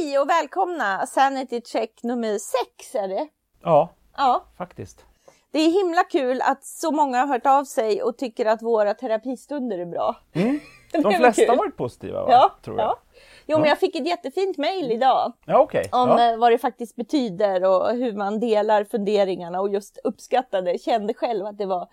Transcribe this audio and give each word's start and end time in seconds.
Hej 0.00 0.18
och 0.18 0.28
välkomna! 0.28 1.06
Sanity 1.06 1.60
check 1.64 2.02
nummer 2.02 2.38
sex 2.38 2.94
är 2.94 3.08
det. 3.08 3.28
Ja, 3.62 3.88
Ja, 4.16 4.44
faktiskt. 4.58 5.04
det 5.52 5.58
är 5.58 5.70
himla 5.70 6.04
kul 6.04 6.40
att 6.42 6.64
så 6.64 6.90
många 6.90 7.18
har 7.18 7.26
hört 7.26 7.46
av 7.46 7.64
sig 7.64 8.02
och 8.02 8.18
tycker 8.18 8.46
att 8.46 8.62
våra 8.62 8.94
terapistunder 8.94 9.78
är 9.78 9.86
bra. 9.86 10.16
Mm. 10.32 10.60
De 10.92 11.12
flesta 11.12 11.52
har 11.52 11.56
varit 11.56 11.76
positiva, 11.76 12.22
va? 12.24 12.28
Ja, 12.32 12.52
tror 12.64 12.78
jag. 12.78 12.86
ja. 12.88 12.98
Jo, 13.46 13.58
men 13.58 13.68
jag 13.68 13.78
fick 13.78 13.96
ett 13.96 14.06
jättefint 14.06 14.56
mejl 14.58 14.92
idag 14.92 15.32
Ja, 15.46 15.58
okej. 15.58 15.88
om 15.92 16.08
Ja. 16.08 16.30
eh, 16.32 16.38
vad 16.38 16.52
det 16.52 16.58
faktiskt 16.58 16.96
betyder 16.96 17.64
och 17.64 17.90
hur 17.90 18.12
man 18.12 18.40
delar 18.40 18.84
funderingarna 18.84 19.60
och 19.60 19.68
just 19.70 19.98
uppskattade, 20.04 20.78
kände 20.78 21.14
själv 21.14 21.46
att 21.46 21.58
det 21.58 21.66
var 21.66 21.88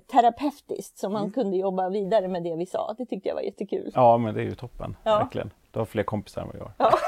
terapeutiskt 0.00 0.98
så 0.98 1.08
man 1.08 1.20
Mm. 1.22 1.32
kunde 1.32 1.56
jobba 1.56 1.88
vidare 1.88 2.28
med 2.28 2.42
det 2.42 2.56
vi 2.56 2.66
sa. 2.66 2.94
Det 2.98 3.06
tyckte 3.06 3.28
jag 3.28 3.34
var 3.36 3.42
jättekul. 3.42 3.92
ja, 3.94 4.18
men 4.18 4.34
det 4.34 4.40
är 4.40 4.44
ju 4.44 4.54
toppen. 4.54 4.96
Ja. 5.04 5.18
Verkligen. 5.18 5.50
Du 5.70 5.78
har 5.78 5.86
fler 5.86 6.02
kompisar 6.02 6.42
än 6.42 6.48
vad 6.48 6.56
jag 6.56 6.72
har. 6.86 6.94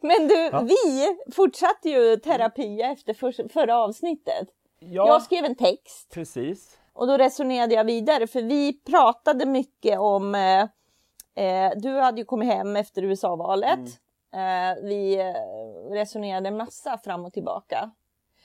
Men 0.00 0.28
du, 0.28 0.50
vi 0.74 1.16
fortsatte 1.34 1.88
ju 1.90 2.16
terapi 2.16 2.80
efter 2.82 3.14
för, 3.14 3.48
förra 3.48 3.78
avsnittet. 3.78 4.48
Ja, 4.78 5.06
Jag 5.06 5.22
skrev 5.22 5.44
en 5.44 5.54
text 5.54 6.10
precis. 6.14 6.78
och 6.92 7.06
då 7.06 7.16
resonerade 7.16 7.74
jag 7.74 7.84
vidare 7.84 8.26
för 8.26 8.42
vi 8.42 8.72
pratade 8.72 9.46
mycket 9.46 9.98
om 9.98 10.34
eh, 10.34 10.62
eh, 11.44 11.72
du 11.76 11.98
hade 12.00 12.18
ju 12.20 12.24
kommit 12.24 12.48
hem 12.52 12.76
efter 12.76 13.02
USA-valet. 13.02 13.78
Mm. 14.32 14.76
Eh, 14.76 14.82
vi 14.84 15.20
eh, 15.20 15.92
resonerade 15.92 16.50
massa 16.50 16.98
fram 16.98 17.24
och 17.24 17.32
tillbaka. 17.32 17.90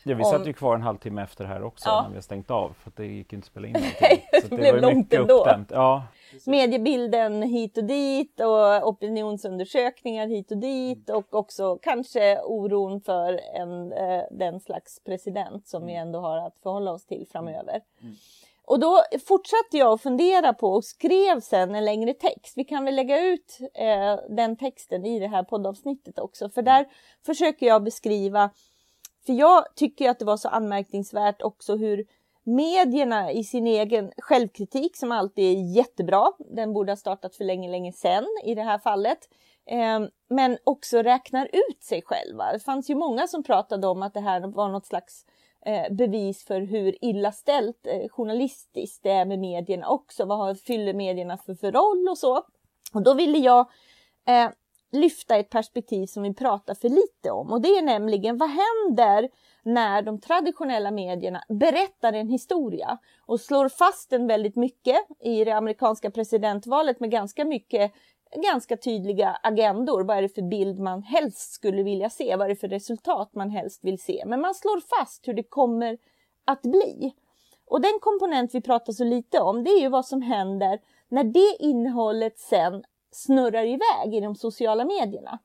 Ja, 0.04 0.16
vi 0.16 0.24
Om- 0.24 0.30
satt 0.32 0.48
ju 0.48 0.54
kvar 0.54 0.76
en 0.76 0.82
halvtimme 0.82 1.22
efter 1.24 1.46
här 1.46 1.64
också 1.64 1.90
Ja. 1.90 2.02
när 2.02 2.10
vi 2.10 2.16
har 2.16 2.22
stängt 2.22 2.52
av 2.52 2.74
för 2.84 2.90
att 2.90 2.96
det 2.96 3.06
gick 3.06 3.34
inte 3.34 3.44
att 3.46 3.48
spela 3.52 3.68
in 3.68 3.74
någonting. 3.74 4.26
det 4.32 4.42
Så 4.50 4.56
blev 4.56 4.60
var 4.60 4.76
ju 4.76 4.82
långt 4.82 4.98
mycket 4.98 5.20
ändå. 5.20 5.40
uppdämt. 5.40 5.72
Ja, 5.72 6.04
Mediebilden 6.46 7.42
hit 7.44 7.78
och 7.78 7.84
dit 7.84 8.40
och 8.40 8.88
opinionsundersökningar 8.88 10.28
hit 10.28 10.52
och 10.52 10.58
dit 10.58 11.10
och 11.10 11.34
också 11.34 11.78
kanske 11.82 12.42
oron 12.42 13.02
för 13.02 13.40
en, 13.56 13.92
eh, 13.94 14.24
den 14.32 14.60
slags 14.60 15.04
president 15.04 15.68
som 15.68 15.86
vi 15.86 15.94
ändå 15.96 16.20
har 16.20 16.38
att 16.38 16.58
förhålla 16.64 16.92
oss 16.92 17.06
till 17.06 17.28
framöver. 17.32 17.82
Och 18.66 18.80
då 18.80 19.02
fortsatte 19.28 19.78
jag 19.78 19.94
att 19.94 20.02
fundera 20.02 20.54
på 20.54 20.68
och 20.74 20.84
skrev 20.84 21.40
sen 21.40 21.76
en 21.76 21.86
längre 21.86 22.14
text. 22.14 22.54
Vi 22.56 22.64
kan 22.64 22.86
väl 22.86 22.96
lägga 22.96 23.20
ut 23.26 23.58
eh, 23.74 24.20
den 24.36 24.56
texten 24.56 25.06
i 25.06 25.20
det 25.20 25.28
här 25.28 25.44
poddavsnittet 25.44 26.20
också, 26.20 26.50
för 26.50 26.62
där 26.62 26.86
försöker 27.26 27.66
jag 27.66 27.84
beskriva 27.84 28.50
för 29.26 29.34
jag 29.34 29.76
tycker 29.76 30.10
att 30.10 30.20
det 30.20 30.26
var 30.26 30.38
så 30.38 30.50
anmärkningsvärt 30.50 31.42
också 31.42 31.76
hur 31.76 32.06
medierna 32.44 33.32
i 33.32 33.44
sin 33.44 33.68
egen 33.68 34.12
självkritik 34.18 34.98
som 34.98 35.12
alltid 35.12 35.58
är 35.58 35.76
jättebra, 35.76 36.32
den 36.40 36.74
borde 36.74 36.92
ha 36.92 36.98
startat 36.98 37.36
för 37.36 37.44
länge, 37.44 37.70
länge 37.70 37.94
sedan 37.94 38.26
i 38.46 38.56
det 38.56 38.64
här 38.64 38.78
fallet, 38.78 39.20
eh, 39.66 40.00
men 40.30 40.58
också 40.64 41.02
räknar 41.02 41.46
ut 41.46 41.84
sig 41.84 42.02
själva. 42.06 42.52
Det 42.54 42.60
fanns 42.60 42.90
ju 42.90 42.96
många 42.96 43.28
som 43.28 43.44
pratade 43.44 43.88
om 43.88 44.04
att 44.04 44.14
det 44.14 44.20
här 44.20 44.48
var 44.48 44.70
något 44.70 44.86
slags 44.86 45.26
eh, 45.66 45.94
bevis 45.94 46.46
för 46.46 46.62
hur 46.62 47.06
illa 47.06 47.32
ställt 47.32 47.88
eh, 47.88 48.10
journalistiskt 48.10 49.04
det 49.04 49.12
är 49.12 49.26
med 49.26 49.40
medierna 49.40 49.88
också. 49.88 50.26
Vad 50.26 50.60
fyller 50.60 50.94
medierna 50.94 51.38
för, 51.38 51.56
för 51.56 51.72
roll 51.72 52.08
och 52.10 52.18
så. 52.18 52.44
Och 52.94 53.04
då 53.04 53.14
ville 53.14 53.38
jag 53.38 53.60
eh, 54.28 54.50
lyfta 54.92 55.36
ett 55.36 55.50
perspektiv 55.50 56.06
som 56.06 56.24
vi 56.24 56.34
pratar 56.34 56.74
för 56.74 56.90
lite 56.90 57.32
om 57.32 57.52
och 57.52 57.62
det 57.62 57.70
är 57.70 57.82
nämligen 57.82 58.38
vad 58.38 58.50
händer 58.50 59.30
när 59.64 60.02
de 60.02 60.22
traditionella 60.22 60.92
medierna 60.92 61.44
berättar 61.50 62.14
en 62.14 62.30
historia 62.30 62.98
och 63.26 63.42
slår 63.42 63.70
fast 63.70 64.10
den 64.10 64.28
väldigt 64.28 64.56
mycket 64.56 64.98
i 65.20 65.44
det 65.44 65.52
amerikanska 65.52 66.12
presidentvalet 66.12 67.00
med 67.00 67.12
ganska 67.12 67.46
mycket 67.46 67.92
ganska 68.36 68.78
tydliga 68.78 69.40
agendor. 69.44 70.04
Vad 70.04 70.18
är 70.18 70.22
det 70.22 70.30
för 70.30 70.50
bild 70.50 70.80
man 70.80 71.04
helst 71.04 71.54
skulle 71.54 71.84
vilja 71.84 72.10
se? 72.10 72.36
Vad 72.36 72.46
är 72.46 72.50
det 72.50 72.56
för 72.56 72.68
resultat 72.68 73.36
man 73.36 73.50
helst 73.50 73.84
vill 73.84 74.02
se? 74.02 74.24
Men 74.26 74.42
man 74.42 74.56
slår 74.56 75.00
fast 75.00 75.28
hur 75.28 75.34
det 75.34 75.44
kommer 75.44 75.98
att 76.46 76.62
bli. 76.62 77.14
Och 77.66 77.82
den 77.82 78.00
komponent 78.02 78.56
vi 78.56 78.62
pratar 78.62 78.94
så 78.94 79.04
lite 79.04 79.40
om, 79.40 79.64
det 79.64 79.70
är 79.70 79.82
ju 79.82 79.90
vad 79.90 80.06
som 80.06 80.22
händer 80.22 80.80
när 81.10 81.24
det 81.24 81.58
innehållet 81.60 82.40
sen 82.40 82.84
snurrar 83.12 83.66
iväg 83.66 84.16
i 84.16 84.20
de 84.20 84.36
sociala 84.36 84.86
medierna. 84.86 85.40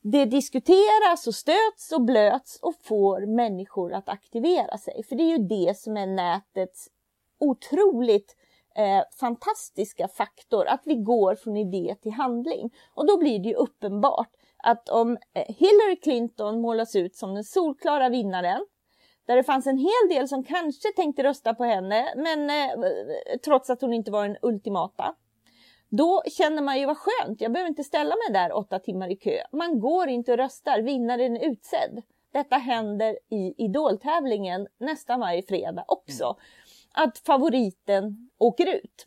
Det 0.00 0.24
diskuteras 0.24 1.26
och 1.26 1.34
stöts 1.34 1.92
och 1.92 2.02
blöts 2.02 2.58
och 2.62 2.74
får 2.82 3.26
människor 3.26 3.92
att 3.92 4.08
aktivera 4.08 4.78
sig. 4.78 5.02
För 5.08 5.16
det 5.16 5.22
är 5.22 5.38
ju 5.38 5.38
det 5.38 5.78
som 5.78 5.96
är 5.96 6.06
nätets 6.06 6.88
otroligt 7.40 8.36
eh, 8.76 9.02
fantastiska 9.20 10.08
faktor, 10.08 10.66
att 10.66 10.82
vi 10.84 10.94
går 10.94 11.34
från 11.34 11.56
idé 11.56 11.94
till 12.02 12.12
handling. 12.12 12.70
Och 12.94 13.06
då 13.06 13.18
blir 13.18 13.38
det 13.38 13.48
ju 13.48 13.54
uppenbart 13.54 14.30
att 14.56 14.88
om 14.88 15.18
eh, 15.34 15.54
Hillary 15.54 16.00
Clinton 16.02 16.60
målas 16.60 16.96
ut 16.96 17.16
som 17.16 17.34
den 17.34 17.44
solklara 17.44 18.08
vinnaren, 18.08 18.66
där 19.26 19.36
det 19.36 19.44
fanns 19.44 19.66
en 19.66 19.78
hel 19.78 20.08
del 20.08 20.28
som 20.28 20.44
kanske 20.44 20.92
tänkte 20.96 21.22
rösta 21.22 21.54
på 21.54 21.64
henne, 21.64 22.12
men 22.16 22.50
eh, 22.50 23.38
trots 23.44 23.70
att 23.70 23.80
hon 23.80 23.92
inte 23.92 24.10
var 24.10 24.28
den 24.28 24.36
ultimata. 24.42 25.14
Då 25.88 26.22
känner 26.26 26.62
man 26.62 26.78
ju 26.78 26.86
vad 26.86 26.96
skönt, 26.98 27.40
jag 27.40 27.52
behöver 27.52 27.68
inte 27.68 27.84
ställa 27.84 28.14
mig 28.16 28.32
där 28.42 28.52
åtta 28.56 28.78
timmar 28.78 29.08
i 29.10 29.16
kö. 29.16 29.38
Man 29.52 29.80
går 29.80 30.08
inte 30.08 30.32
och 30.32 30.38
röstar, 30.38 30.80
vinnaren 30.82 31.36
är 31.36 31.50
utsedd. 31.50 32.02
Detta 32.32 32.56
händer 32.56 33.18
i 33.28 33.64
idoltävlingen 33.64 34.66
nästan 34.78 35.20
varje 35.20 35.42
fredag 35.42 35.84
också. 35.88 36.36
Att 36.92 37.18
favoriten 37.18 38.30
åker 38.38 38.74
ut. 38.76 39.06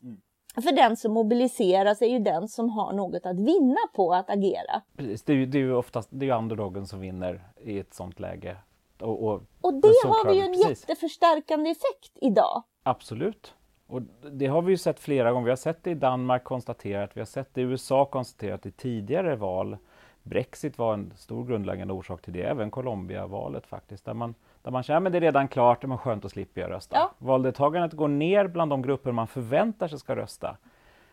För 0.56 0.76
den 0.76 0.98
som 0.98 1.14
mobiliseras 1.14 2.02
är 2.02 2.08
ju 2.08 2.20
den 2.20 2.48
som 2.48 2.70
har 2.70 2.94
något 2.94 3.26
att 3.26 3.40
vinna 3.40 3.80
på 3.94 4.14
att 4.14 4.30
agera. 4.30 4.82
precis. 4.98 5.24
Det 5.24 5.34
är 5.34 5.38
ju, 5.38 5.46
det 5.46 5.58
är 5.58 5.60
ju 5.60 5.74
oftast 5.76 6.10
det 6.12 6.30
är 6.30 6.38
underdogen 6.38 6.88
som 6.88 7.00
vinner 7.00 7.48
i 7.62 7.80
ett 7.80 7.94
sånt 7.94 8.20
läge. 8.20 8.58
Och, 9.00 9.24
och, 9.24 9.42
Och 9.62 9.74
det 9.74 9.88
har 9.88 10.32
vi 10.32 10.36
ju 10.38 10.42
en 10.46 10.54
precis. 10.54 10.82
jätteförstärkande 10.90 11.70
effekt 11.70 12.18
idag. 12.22 12.64
Absolut. 12.84 13.54
Och 13.90 14.02
det 14.32 14.48
har 14.48 14.62
vi 14.62 14.72
ju 14.72 14.78
sett 14.78 15.00
flera 15.00 15.32
gånger. 15.32 15.46
Vi 15.46 15.52
har 15.52 15.56
sett 15.56 15.84
det 15.84 15.92
i 15.92 15.96
Danmark 15.96 16.44
konstaterat, 16.44 17.12
vi 17.14 17.22
har 17.22 17.26
sett 17.26 17.54
det 17.54 17.62
i 17.62 17.64
USA 17.64 18.06
konstaterat 18.06 18.66
i 18.66 18.72
tidigare 18.72 19.36
val. 19.36 19.78
Brexit 20.24 20.78
var 20.78 20.94
en 20.94 21.14
stor 21.16 21.46
grundläggande 21.46 21.94
orsak 21.94 22.22
till 22.22 22.34
det, 22.34 22.42
även 22.42 22.72
Colombia-valet 22.72 23.68
faktiskt, 23.68 24.06
där 24.06 24.14
man, 24.14 24.36
där 24.62 24.72
man 24.72 24.84
känner 24.84 25.08
att 25.08 25.12
det 25.12 25.18
är 25.18 25.22
redan 25.22 25.48
klart, 25.48 25.86
men 25.86 25.98
skönt 25.98 26.26
att 26.26 26.32
slippa 26.32 26.60
jag 26.60 26.72
rösta. 26.72 26.96
Ja. 26.96 27.12
Valdeltagandet 27.18 27.94
går 27.94 28.08
ner 28.08 28.48
bland 28.48 28.72
de 28.72 28.82
grupper 28.82 29.12
man 29.12 29.28
förväntar 29.28 29.88
sig 29.88 30.00
ska 30.00 30.16
rösta. 30.16 30.58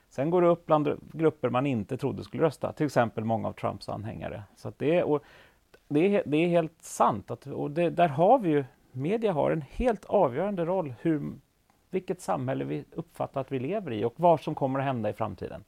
Sen 0.08 0.30
går 0.30 0.42
det 0.42 0.48
upp 0.48 0.66
bland 0.66 1.00
grupper 1.12 1.50
man 1.50 1.66
inte 1.66 1.96
trodde 1.96 2.24
skulle 2.24 2.42
rösta, 2.42 2.72
till 2.72 2.86
exempel 2.86 3.24
många 3.24 3.48
av 3.48 3.52
Trumps 3.52 3.88
anhängare. 3.88 4.42
Så 4.56 4.72
det, 4.76 4.98
är, 4.98 5.20
det, 5.88 6.16
är, 6.16 6.22
det 6.26 6.36
är 6.36 6.48
helt 6.48 6.82
sant, 6.82 7.30
att, 7.30 7.46
och 7.46 7.70
det, 7.70 7.90
där 7.90 8.08
har 8.08 8.38
vi 8.38 8.50
ju, 8.50 8.64
media 8.92 9.32
har 9.32 9.50
en 9.50 9.64
helt 9.70 10.04
avgörande 10.04 10.64
roll 10.64 10.94
hur, 11.00 11.32
vilket 11.90 12.20
samhälle 12.20 12.64
vi 12.64 12.84
uppfattar 12.92 13.40
att 13.40 13.52
vi 13.52 13.58
lever 13.58 13.92
i 13.92 14.04
och 14.04 14.14
vad 14.16 14.40
som 14.40 14.54
kommer 14.54 14.78
att 14.78 14.84
hända 14.84 15.10
i 15.10 15.12
framtiden. 15.12 15.64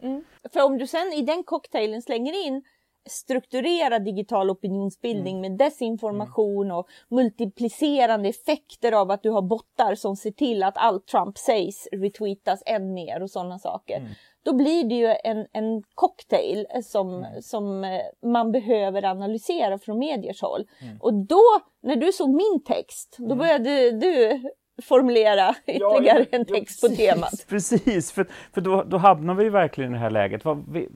För 0.53 0.65
om 0.65 0.79
du 0.79 0.87
sen 0.87 1.13
i 1.13 1.23
den 1.23 1.43
cocktailen 1.45 2.03
slänger 2.03 2.47
in 2.47 2.63
strukturerad 3.11 4.05
digital 4.05 4.51
opinionsbildning 4.51 5.41
med 5.41 5.59
desinformation 5.59 6.71
och 6.71 6.87
multiplicerande 7.09 8.29
effekter 8.29 8.93
av 8.93 9.11
att 9.11 9.23
du 9.23 9.31
har 9.31 9.43
bottar 9.43 9.95
som 9.95 10.17
ser 10.17 10.31
till 10.31 10.63
att 10.63 10.77
allt 10.77 11.07
Trump 11.07 11.39
sägs 11.39 11.89
retweetas 11.93 12.63
än 12.67 12.95
mer 12.95 13.23
och 13.23 13.31
sådana 13.31 13.59
saker. 13.59 14.03
Då 14.43 14.55
blir 14.55 14.85
det 14.85 14.95
ju 14.95 15.15
en, 15.25 15.47
en 15.53 15.83
cocktail 15.95 16.67
som, 16.85 17.27
som 17.41 17.85
eh, 17.85 18.01
man 18.23 18.53
behöver 18.53 19.05
analysera 19.05 19.79
från 19.79 19.99
mediers 19.99 20.43
håll. 20.43 20.65
Och 21.01 21.15
då, 21.15 21.43
när 21.83 21.97
du 21.97 22.13
såg 22.13 22.29
min 22.29 22.65
text, 22.67 23.17
då 23.19 23.35
började 23.35 23.91
du 23.91 24.43
formulera 24.83 25.55
ytterligare 25.67 26.27
en 26.31 26.45
text 26.45 26.81
på 26.81 26.89
temat. 26.89 27.47
Precis, 27.49 28.13
för, 28.13 28.27
för 28.53 28.61
då, 28.61 28.83
då 28.83 28.97
hamnar 28.97 29.35
vi 29.35 29.49
verkligen 29.49 29.91
i 29.91 29.95
det 29.95 30.01
här 30.01 30.11
läget. 30.11 30.45
Vad, 30.45 30.65
vi, 30.73 30.89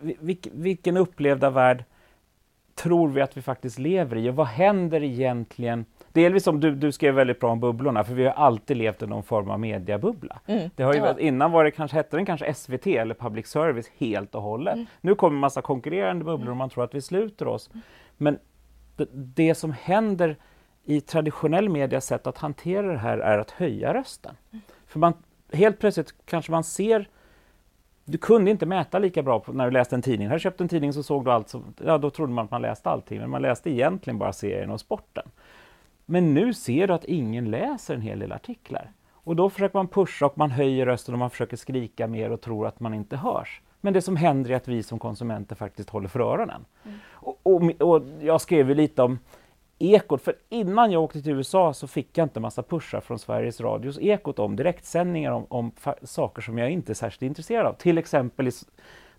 vi, 0.00 0.16
vilk- 0.20 0.50
vilken 0.52 0.96
upplevda 0.96 1.50
värld 1.50 1.84
tror 2.74 3.08
vi 3.08 3.20
att 3.20 3.36
vi 3.36 3.42
faktiskt 3.42 3.78
lever 3.78 4.16
i 4.16 4.30
och 4.30 4.34
vad 4.36 4.46
händer 4.46 5.02
egentligen? 5.02 5.84
Delvis 6.12 6.44
som 6.44 6.60
du, 6.60 6.74
du 6.74 6.92
skrev 6.92 7.14
väldigt 7.14 7.40
bra 7.40 7.50
om 7.50 7.60
bubblorna, 7.60 8.04
för 8.04 8.14
vi 8.14 8.24
har 8.24 8.32
alltid 8.32 8.76
levt 8.76 9.02
i 9.02 9.06
någon 9.06 9.22
form 9.22 9.50
av 9.50 9.60
mediabubbla. 9.60 10.40
Det 10.76 10.82
har 10.82 10.92
ju, 10.92 10.98
Mm. 10.98 11.06
ja. 11.08 11.12
varit- 11.12 11.22
Innan 11.22 11.52
var 11.52 11.64
det 11.64 11.70
kanske, 11.70 11.96
hette 11.96 12.16
den 12.16 12.26
kanske 12.26 12.54
SVT 12.54 12.86
eller 12.86 13.14
public 13.14 13.46
service 13.46 13.90
helt 13.98 14.34
och 14.34 14.42
hållet. 14.42 14.74
Mm. 14.74 14.86
Nu 15.00 15.14
kommer 15.14 15.34
en 15.36 15.40
massa 15.40 15.62
konkurrerande 15.62 16.24
bubblor 16.24 16.50
och 16.50 16.56
man 16.56 16.70
tror 16.70 16.84
att 16.84 16.94
vi 16.94 17.00
sluter 17.00 17.48
oss. 17.48 17.70
Men 18.16 18.38
det, 18.96 19.08
det 19.12 19.54
som 19.54 19.72
händer 19.82 20.36
i 20.84 21.00
traditionell 21.00 21.68
medias 21.68 22.06
sätt 22.06 22.26
att 22.26 22.38
hantera 22.38 22.86
det 22.86 22.98
här 22.98 23.18
är 23.18 23.38
att 23.38 23.50
höja 23.50 23.94
rösten. 23.94 24.34
För 24.86 24.98
man, 24.98 25.12
helt 25.52 25.78
plötsligt 25.78 26.14
kanske 26.24 26.52
man 26.52 26.64
ser 26.64 27.08
du 28.10 28.18
kunde 28.18 28.50
inte 28.50 28.66
mäta 28.66 28.98
lika 28.98 29.22
bra 29.22 29.40
på, 29.40 29.52
när 29.52 29.64
du 29.64 29.70
läste 29.70 29.94
en 29.94 30.02
tidning. 30.02 30.28
Har 30.28 30.34
du 30.34 30.40
köpt 30.40 30.60
en 30.60 30.68
tidning 30.68 30.92
så 30.92 31.02
såg 31.02 31.24
du 31.24 31.30
allt, 31.30 31.48
som, 31.48 31.74
ja 31.84 31.98
då 31.98 32.10
trodde 32.10 32.32
man 32.32 32.44
att 32.44 32.50
man 32.50 32.62
läste 32.62 32.90
allting, 32.90 33.20
men 33.20 33.30
man 33.30 33.42
läste 33.42 33.70
egentligen 33.70 34.18
bara 34.18 34.32
serien 34.32 34.70
och 34.70 34.80
sporten. 34.80 35.28
Men 36.06 36.34
nu 36.34 36.54
ser 36.54 36.86
du 36.86 36.94
att 36.94 37.04
ingen 37.04 37.50
läser 37.50 37.94
en 37.94 38.00
hel 38.00 38.18
del 38.18 38.32
artiklar. 38.32 38.92
Och 39.12 39.36
då 39.36 39.50
försöker 39.50 39.78
man 39.78 39.88
pusha 39.88 40.26
och 40.26 40.38
man 40.38 40.50
höjer 40.50 40.86
rösten 40.86 41.14
och 41.14 41.18
man 41.18 41.30
försöker 41.30 41.56
skrika 41.56 42.06
mer 42.06 42.30
och 42.30 42.40
tror 42.40 42.66
att 42.66 42.80
man 42.80 42.94
inte 42.94 43.16
hörs. 43.16 43.60
Men 43.80 43.92
det 43.92 44.02
som 44.02 44.16
händer 44.16 44.50
är 44.50 44.56
att 44.56 44.68
vi 44.68 44.82
som 44.82 44.98
konsumenter 44.98 45.56
faktiskt 45.56 45.90
håller 45.90 46.08
för 46.08 46.20
öronen. 46.20 46.64
Mm. 46.84 46.98
Och, 47.12 47.40
och, 47.42 47.62
och, 47.80 48.02
jag 48.20 48.40
skrev 48.40 48.68
ju 48.68 48.74
lite 48.74 49.02
om 49.02 49.18
Ekot, 49.82 50.22
för 50.22 50.34
innan 50.48 50.92
jag 50.92 51.02
åkte 51.02 51.22
till 51.22 51.32
USA 51.32 51.74
så 51.74 51.86
fick 51.86 52.18
jag 52.18 52.24
inte 52.24 52.40
massa 52.40 52.62
pushar 52.62 53.00
från 53.00 53.18
Sveriges 53.18 53.60
Radios 53.60 53.98
Ekot 54.00 54.38
om 54.38 54.56
direktsändningar 54.56 55.32
om, 55.32 55.46
om 55.48 55.72
saker 56.02 56.42
som 56.42 56.58
jag 56.58 56.70
inte 56.70 56.92
är 56.92 56.94
särskilt 56.94 57.22
intresserad 57.22 57.66
av. 57.66 57.72
Till 57.72 57.98
exempel 57.98 58.48
i, 58.48 58.52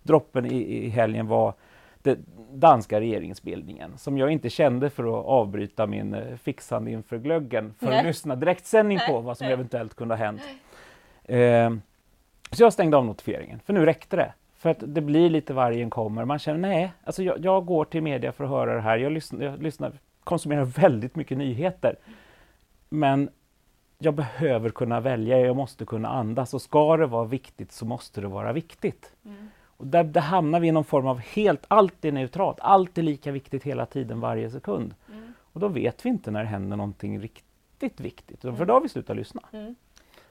droppen 0.04 0.46
i, 0.46 0.86
i 0.86 0.90
helgen 0.90 1.28
var 1.28 1.54
den 2.04 2.26
danska 2.52 3.00
regeringsbildningen 3.00 3.98
som 3.98 4.18
jag 4.18 4.32
inte 4.32 4.50
kände 4.50 4.90
för 4.90 5.04
att 5.04 5.26
avbryta 5.26 5.88
min 5.88 6.14
eh, 6.14 6.38
fixande 6.38 6.92
inför 6.92 7.18
glöggen 7.18 7.74
för 7.80 7.86
Nej. 7.86 8.00
att 8.00 8.06
lyssna 8.06 8.36
direktsändning 8.36 9.00
på 9.10 9.20
vad 9.20 9.38
som 9.38 9.48
eventuellt 9.48 9.96
kunde 9.96 10.16
ha 10.16 10.20
hänt. 10.26 10.42
Eh, 11.24 11.72
så 12.52 12.64
jag 12.64 12.74
stängde 12.74 12.98
av 12.98 13.06
notifieringen, 13.06 13.60
för 13.60 13.74
nu 13.74 13.86
räckte 13.86 14.16
det. 14.16 14.34
För 14.58 14.70
att 14.70 14.78
det 14.88 15.02
blir 15.02 15.30
lite 15.30 15.54
vargen 15.54 15.90
kommer. 15.90 16.26
Man 16.26 16.40
känner 16.40 16.60
nej, 16.60 16.92
alltså 17.04 17.24
jag, 17.24 17.46
jag 17.46 17.66
går 17.66 17.86
till 17.86 18.04
media 18.04 18.32
för 18.32 18.44
att 18.44 18.50
höra 18.50 18.76
det 18.76 18.82
här. 18.82 18.98
Jag 18.98 19.12
lyssnar, 19.12 19.46
jag 19.46 19.64
lyssnar, 19.64 19.92
konsumerar 20.24 20.66
väldigt 20.66 21.16
mycket 21.16 21.38
nyheter. 21.38 21.96
Men 22.90 23.30
jag 23.98 24.14
behöver 24.14 24.70
kunna 24.70 25.00
välja, 25.00 25.40
jag 25.40 25.56
måste 25.56 25.86
kunna 25.86 26.10
andas 26.10 26.54
och 26.54 26.62
ska 26.62 26.98
det 26.98 27.06
vara 27.06 27.26
viktigt 27.26 27.72
så 27.72 27.86
måste 27.86 28.22
det 28.22 28.28
vara 28.28 28.54
viktigt. 28.54 29.14
Mm. 29.26 29.50
Och 29.64 29.88
där, 29.88 30.04
där 30.04 30.22
hamnar 30.22 30.60
vi 30.60 30.68
i 30.68 30.72
någon 30.72 30.84
form 30.84 31.08
av 31.08 31.20
helt, 31.20 31.66
allt 31.68 32.06
är 32.06 32.12
neutralt, 32.12 32.58
allt 32.60 32.98
är 32.98 33.02
lika 33.02 33.32
viktigt 33.32 33.64
hela 33.64 33.86
tiden, 33.86 34.20
varje 34.20 34.50
sekund. 34.50 34.96
Mm. 35.10 35.34
Och 35.54 35.60
då 35.60 35.68
vet 35.68 36.06
vi 36.06 36.10
inte 36.10 36.32
när 36.32 36.44
det 36.44 36.50
händer 36.50 36.78
någonting 36.78 37.20
riktigt 37.20 38.00
viktigt, 38.00 38.42
för 38.42 38.50
mm. 38.50 38.68
då 38.68 38.74
har 38.74 38.82
vi 38.82 38.90
slutat 38.90 39.18
lyssna. 39.18 39.42
Mm. 39.54 39.76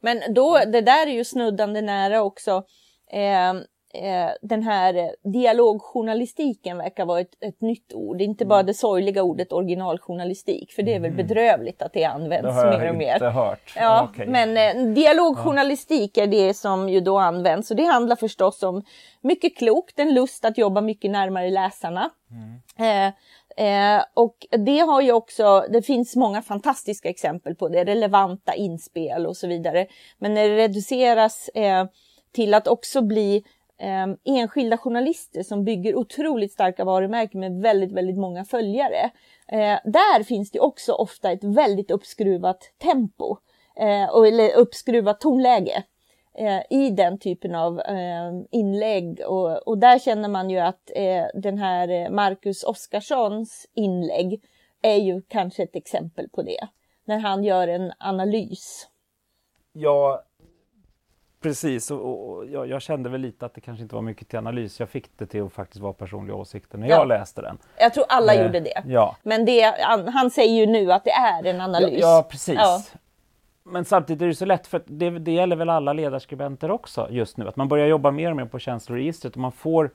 Men 0.01 0.35
då, 0.35 0.59
det 0.59 0.81
där 0.81 1.07
är 1.07 1.13
ju 1.13 1.25
snuddande 1.25 1.83
nära 1.83 2.23
också 2.23 2.65
eh, 3.07 3.55
eh, 3.95 4.31
den 4.43 4.63
här 4.63 5.15
dialogjournalistiken 5.33 6.79
verkar 6.79 7.05
vara 7.05 7.21
ett, 7.21 7.35
ett 7.41 7.61
nytt 7.61 7.93
ord, 7.95 8.21
inte 8.21 8.47
bara 8.47 8.59
mm. 8.59 8.67
det 8.67 8.75
sorgliga 8.75 9.23
ordet 9.23 9.53
originaljournalistik, 9.53 10.73
för 10.73 10.83
det 10.83 10.95
är 10.95 11.01
väl 11.01 11.11
mm. 11.11 11.27
bedrövligt 11.27 11.83
att 11.83 11.93
det 11.93 12.05
används 12.05 12.63
det 12.63 12.79
mer 12.79 12.89
och 12.89 12.97
mer. 12.97 13.15
Inte 13.15 13.27
hört. 13.27 13.73
Ja, 13.77 14.09
okay. 14.11 14.27
Men 14.27 14.57
eh, 14.57 14.95
dialogjournalistik 14.95 16.19
är 16.19 16.27
det 16.27 16.55
som 16.55 16.89
ju 16.89 17.01
då 17.01 17.19
används 17.19 17.71
och 17.71 17.77
det 17.77 17.85
handlar 17.85 18.17
förstås 18.17 18.63
om 18.63 18.83
mycket 19.21 19.59
klokt, 19.59 19.99
en 19.99 20.15
lust 20.15 20.45
att 20.45 20.59
jobba 20.59 20.81
mycket 20.81 21.11
närmare 21.11 21.51
läsarna. 21.51 22.11
Mm. 22.31 23.07
Eh, 23.07 23.15
Eh, 23.57 24.05
och 24.15 24.47
det 24.51 24.79
har 24.79 25.01
ju 25.01 25.13
också, 25.13 25.65
det 25.71 25.83
finns 25.83 26.17
många 26.17 26.43
fantastiska 26.43 27.09
exempel 27.09 27.55
på 27.55 27.69
det, 27.69 27.85
relevanta 27.85 28.55
inspel 28.55 29.27
och 29.27 29.37
så 29.37 29.47
vidare. 29.47 29.87
Men 30.19 30.35
när 30.35 30.49
det 30.49 30.57
reduceras 30.57 31.49
eh, 31.49 31.87
till 32.33 32.55
att 32.55 32.69
också 32.69 33.03
bli 33.03 33.45
eh, 33.81 34.07
enskilda 34.25 34.79
journalister 34.79 35.43
som 35.43 35.65
bygger 35.65 35.97
otroligt 35.97 36.53
starka 36.53 36.85
varumärken 36.85 37.41
med 37.41 37.63
väldigt, 37.63 37.93
väldigt 37.93 38.19
många 38.19 38.45
följare. 38.45 39.11
Eh, 39.49 39.79
där 39.85 40.23
finns 40.23 40.51
det 40.51 40.61
också 40.61 40.93
ofta 40.93 41.33
ett 41.33 41.45
väldigt 41.45 41.91
uppskruvat 41.91 42.73
tempo 42.79 43.37
eh, 43.77 44.11
och, 44.11 44.27
eller 44.27 44.57
uppskruvat 44.57 45.21
tonläge 45.21 45.85
eh, 46.35 46.61
i 46.71 46.91
den 46.91 47.19
typen 47.19 47.55
av 47.55 47.81
ehm, 47.81 48.47
inlägg 48.51 49.21
och, 49.27 49.69
och, 49.69 49.79
där 49.79 49.99
känner 49.99 50.29
man 50.29 50.51
ju 50.51 50.59
att 50.59 50.91
eh, 50.95 51.25
den 51.35 51.59
här 51.59 52.11
Marcus 52.11 52.65
Oskarssons 52.65 53.67
inlägg 53.75 54.45
är 54.83 54.97
ju 54.97 55.23
kanske 55.23 55.63
ett 55.63 55.77
exempel 55.77 56.29
på 56.29 56.43
det. 56.43 56.69
När 57.05 57.19
han 57.19 57.45
gör 57.45 57.69
en 57.69 57.93
analys. 57.99 58.89
Ja, 59.73 60.25
Precis, 61.43 61.91
och, 61.91 62.31
och 62.31 62.47
jag, 62.47 62.69
jag, 62.69 62.83
kände 62.83 63.09
väl 63.09 63.21
lite 63.21 63.47
att 63.47 63.55
det 63.55 63.61
kanske 63.61 63.83
inte 63.83 63.95
var 63.95 64.03
mycket 64.03 64.29
till 64.29 64.39
analys. 64.39 64.81
Jag 64.81 64.89
fick 64.89 65.19
det 65.19 65.27
till 65.27 65.43
att 65.43 65.53
faktiskt 65.53 65.81
vara 65.81 65.93
personliga 65.93 66.35
åsikter 66.37 66.79
när 66.79 66.89
ja. 66.89 66.97
jag 66.97 67.09
läste 67.09 67.43
den. 67.43 67.59
Jag 67.79 67.95
tror 67.95 68.05
alla 68.09 68.35
eh, 68.35 68.43
gjorde 68.43 68.61
det. 68.61 68.83
Ja. 68.87 69.17
Men 69.23 69.45
det, 69.45 69.75
han 70.13 70.31
säger 70.31 70.55
ju 70.55 70.67
nu 70.67 70.93
att 70.93 71.05
det 71.05 71.11
är 71.11 71.47
en 71.47 71.61
analys. 71.61 72.01
Ja, 72.01 72.17
ja 72.17 72.29
precis. 72.31 72.55
Ja. 72.55 72.83
Men 73.63 73.85
samtidigt 73.85 74.23
är 74.23 74.27
det 74.27 74.35
så 74.35 74.45
lätt, 74.45 74.67
för 74.67 74.83
det, 74.87 75.11
det 75.11 75.33
gäller 75.33 75.57
väl 75.57 75.71
alla 75.71 75.93
ledarskribenter 75.93 76.71
också 76.71 77.09
just 77.11 77.37
nu, 77.37 77.49
att 77.49 77.57
man 77.57 77.69
börjar 77.69 77.87
jobba 77.87 78.11
mer 78.11 78.31
och 78.31 78.37
mer 78.37 78.45
på 78.45 78.59
känsloregistret 78.59 79.35
och 79.35 79.41
man 79.41 79.53
får, 79.53 79.91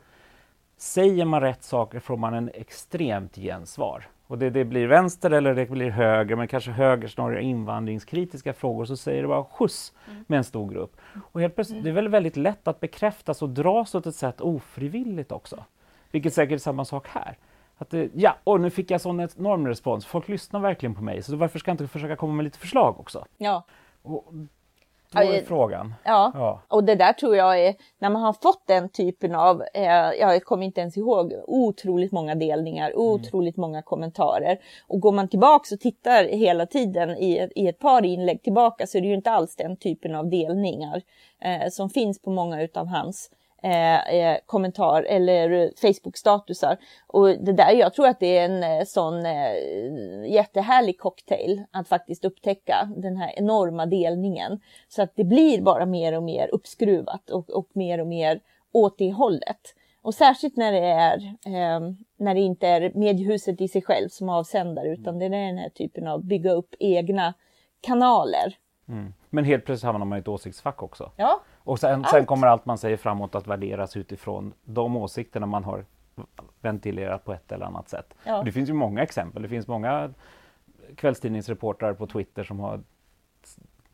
säger 0.78 1.26
man 1.26 1.42
rätt 1.42 1.64
saker 1.64 2.00
får 2.00 2.18
man 2.18 2.34
en 2.34 2.50
extremt 2.54 3.36
gensvar. 3.36 4.08
Och 4.28 4.38
det, 4.38 4.50
det 4.50 4.66
blir 4.66 4.88
vänster 4.88 5.32
eller 5.32 5.56
det 5.56 5.70
blir 5.70 5.90
höger, 5.90 6.36
men 6.36 6.48
kanske 6.48 6.72
höger 6.72 7.08
snarare 7.08 7.44
invandringskritiska 7.44 8.54
frågor, 8.54 8.86
så 8.86 8.98
säger 8.98 9.22
det 9.22 9.28
bara 9.28 9.44
skjuts 9.44 9.94
mm. 10.08 10.26
med 10.28 10.38
en 10.38 10.44
stor 10.44 10.72
grupp. 10.72 10.98
Och 11.32 11.42
helt 11.42 11.56
plötsligt, 11.56 11.84
det 11.84 11.90
är 11.90 11.94
väl 11.94 12.08
väldigt 12.08 12.38
lätt 12.38 12.68
att 12.68 12.80
bekräftas 12.80 13.42
och 13.42 13.50
dras 13.50 13.96
åt 13.96 14.06
ett 14.06 14.16
sätt 14.16 14.42
ofrivilligt 14.42 15.32
också. 15.32 15.64
Vilket 16.12 16.34
säkert 16.34 16.54
är 16.54 16.58
samma 16.58 16.86
sak 16.86 17.08
här. 17.08 17.38
Att 17.78 17.90
det, 17.90 18.10
ja, 18.14 18.38
och 18.44 18.62
nu 18.62 18.70
fick 18.70 18.92
jag 18.92 19.02
sån 19.02 19.20
enorm 19.20 19.68
respons. 19.68 20.06
Folk 20.06 20.28
lyssnar 20.28 20.60
verkligen 20.60 20.96
på 20.96 21.04
mig, 21.04 21.22
så 21.22 21.36
varför 21.36 21.60
ska 21.60 21.70
jag 21.70 21.74
inte 21.74 21.88
försöka 21.88 22.16
komma 22.16 22.34
med 22.34 22.44
lite 22.44 22.58
förslag 22.60 23.00
också? 23.00 23.26
Ja. 23.38 23.64
Och 24.02 24.34
då 25.16 25.34
är 25.34 25.42
frågan. 25.42 25.94
Ja. 26.04 26.32
ja. 26.34 26.62
och 26.68 26.84
det 26.84 26.96
där 26.96 27.14
tror 27.14 27.36
jag 27.36 27.60
är, 27.60 27.76
när 28.00 28.10
man 28.10 28.22
har 28.22 28.34
fått 28.34 28.68
den 28.68 28.90
typen 28.90 29.36
av, 29.36 29.64
eh, 29.74 30.12
jag 30.20 30.44
kommer 30.44 30.66
inte 30.66 30.82
ens 30.82 30.98
ihåg, 30.98 31.34
otroligt 31.48 32.12
många 32.12 32.36
delningar, 32.36 32.90
mm. 32.90 33.02
otroligt 33.02 33.58
många 33.58 33.82
kommentarer. 33.82 34.60
Och 34.88 35.00
går 35.00 35.12
man 35.12 35.28
tillbaks 35.28 35.72
och 35.72 35.80
tittar 35.80 36.24
hela 36.24 36.66
tiden 36.66 37.10
i, 37.10 37.50
i 37.56 37.68
ett 37.68 37.80
par 37.80 38.06
inlägg 38.06 38.44
tillbaka 38.44 38.88
så 38.88 38.98
är 38.98 39.02
det 39.02 39.08
ju 39.08 39.16
inte 39.16 39.32
alls 39.32 39.56
den 39.56 39.78
typen 39.78 40.16
av 40.16 40.30
delningar 40.30 41.02
eh, 41.42 41.70
som 41.70 41.90
finns 41.90 42.22
på 42.22 42.30
många 42.30 42.62
utav 42.62 42.88
hans 42.88 43.30
Eh, 43.66 44.16
eh, 44.16 44.38
kommentar 44.46 45.04
eller 45.04 45.72
Facebook-statusar. 45.82 46.78
Och 47.08 47.28
det 47.28 47.52
där, 47.52 47.72
jag 47.72 47.94
tror 47.94 48.08
att 48.08 48.20
det 48.20 48.38
är 48.38 48.46
en 48.46 48.64
eh, 48.64 48.86
sån 48.86 49.26
eh, 49.26 50.32
jättehärlig 50.32 51.00
cocktail 51.00 51.64
att 51.72 51.88
faktiskt 51.88 52.26
upptäcka 52.26 52.90
den 52.98 53.18
här 53.18 53.34
enorma 53.38 53.86
delningen. 53.86 54.60
Så 54.88 55.02
att 55.02 55.16
det 55.16 55.24
blir 55.24 55.62
bara 55.62 55.86
mer 55.86 56.18
och 56.18 56.24
mer 56.24 56.50
uppskruvat 56.54 57.30
och, 57.30 57.50
och 57.50 57.68
mer 57.74 58.02
och 58.02 58.08
mer 58.08 58.40
åt 58.72 58.98
det 58.98 59.12
hållet. 59.12 59.76
Och 60.02 60.14
särskilt 60.14 60.58
när 60.58 60.72
det 60.72 60.86
är 60.88 61.18
eh, 61.46 61.94
när 62.18 62.36
det 62.36 62.42
inte 62.42 62.68
är 62.68 62.92
mediehuset 62.96 63.62
i 63.62 63.68
sig 63.68 63.82
själv 63.82 64.10
som 64.10 64.30
avsändare 64.30 64.88
utan 64.88 65.20
det 65.20 65.26
är 65.26 65.30
den 65.30 65.58
här 65.58 65.70
typen 65.70 66.08
av 66.08 66.24
bygga 66.24 66.52
upp 66.52 66.76
egna 66.80 67.34
kanaler. 67.82 68.58
Mm. 68.88 69.14
Men 69.30 69.46
helt 69.46 69.66
plötsligt 69.66 69.86
hamnar 69.86 70.06
man 70.06 70.18
i 70.18 70.22
ett 70.22 70.28
åsiktsfack 70.28 70.84
också. 70.84 71.12
Ja. 71.18 71.42
Och 71.66 71.80
sen, 71.80 72.04
sen, 72.04 72.26
kommer 72.26 72.48
allt 72.48 72.66
man 72.66 72.78
säger 72.78 72.98
framåt 72.98 73.36
att 73.36 73.48
värderas 73.48 73.98
utifrån 73.98 74.54
de 74.64 74.98
åsikterna 74.98 75.46
man 75.46 75.64
har 75.64 75.86
ventilerat 76.62 77.26
på 77.26 77.34
ett 77.34 77.52
eller 77.52 77.66
annat 77.66 77.90
sätt. 77.90 78.14
Ja. 78.24 78.44
det 78.44 78.52
finns 78.52 78.70
ju 78.70 78.74
många 78.74 79.04
exempel. 79.04 79.42
Det 79.42 79.50
finns 79.50 79.68
många 79.68 80.14
kvällstidningsreportrar 80.96 81.94
på 81.94 82.08
Twitter 82.08 82.44
som 82.44 82.60
har 82.60 82.82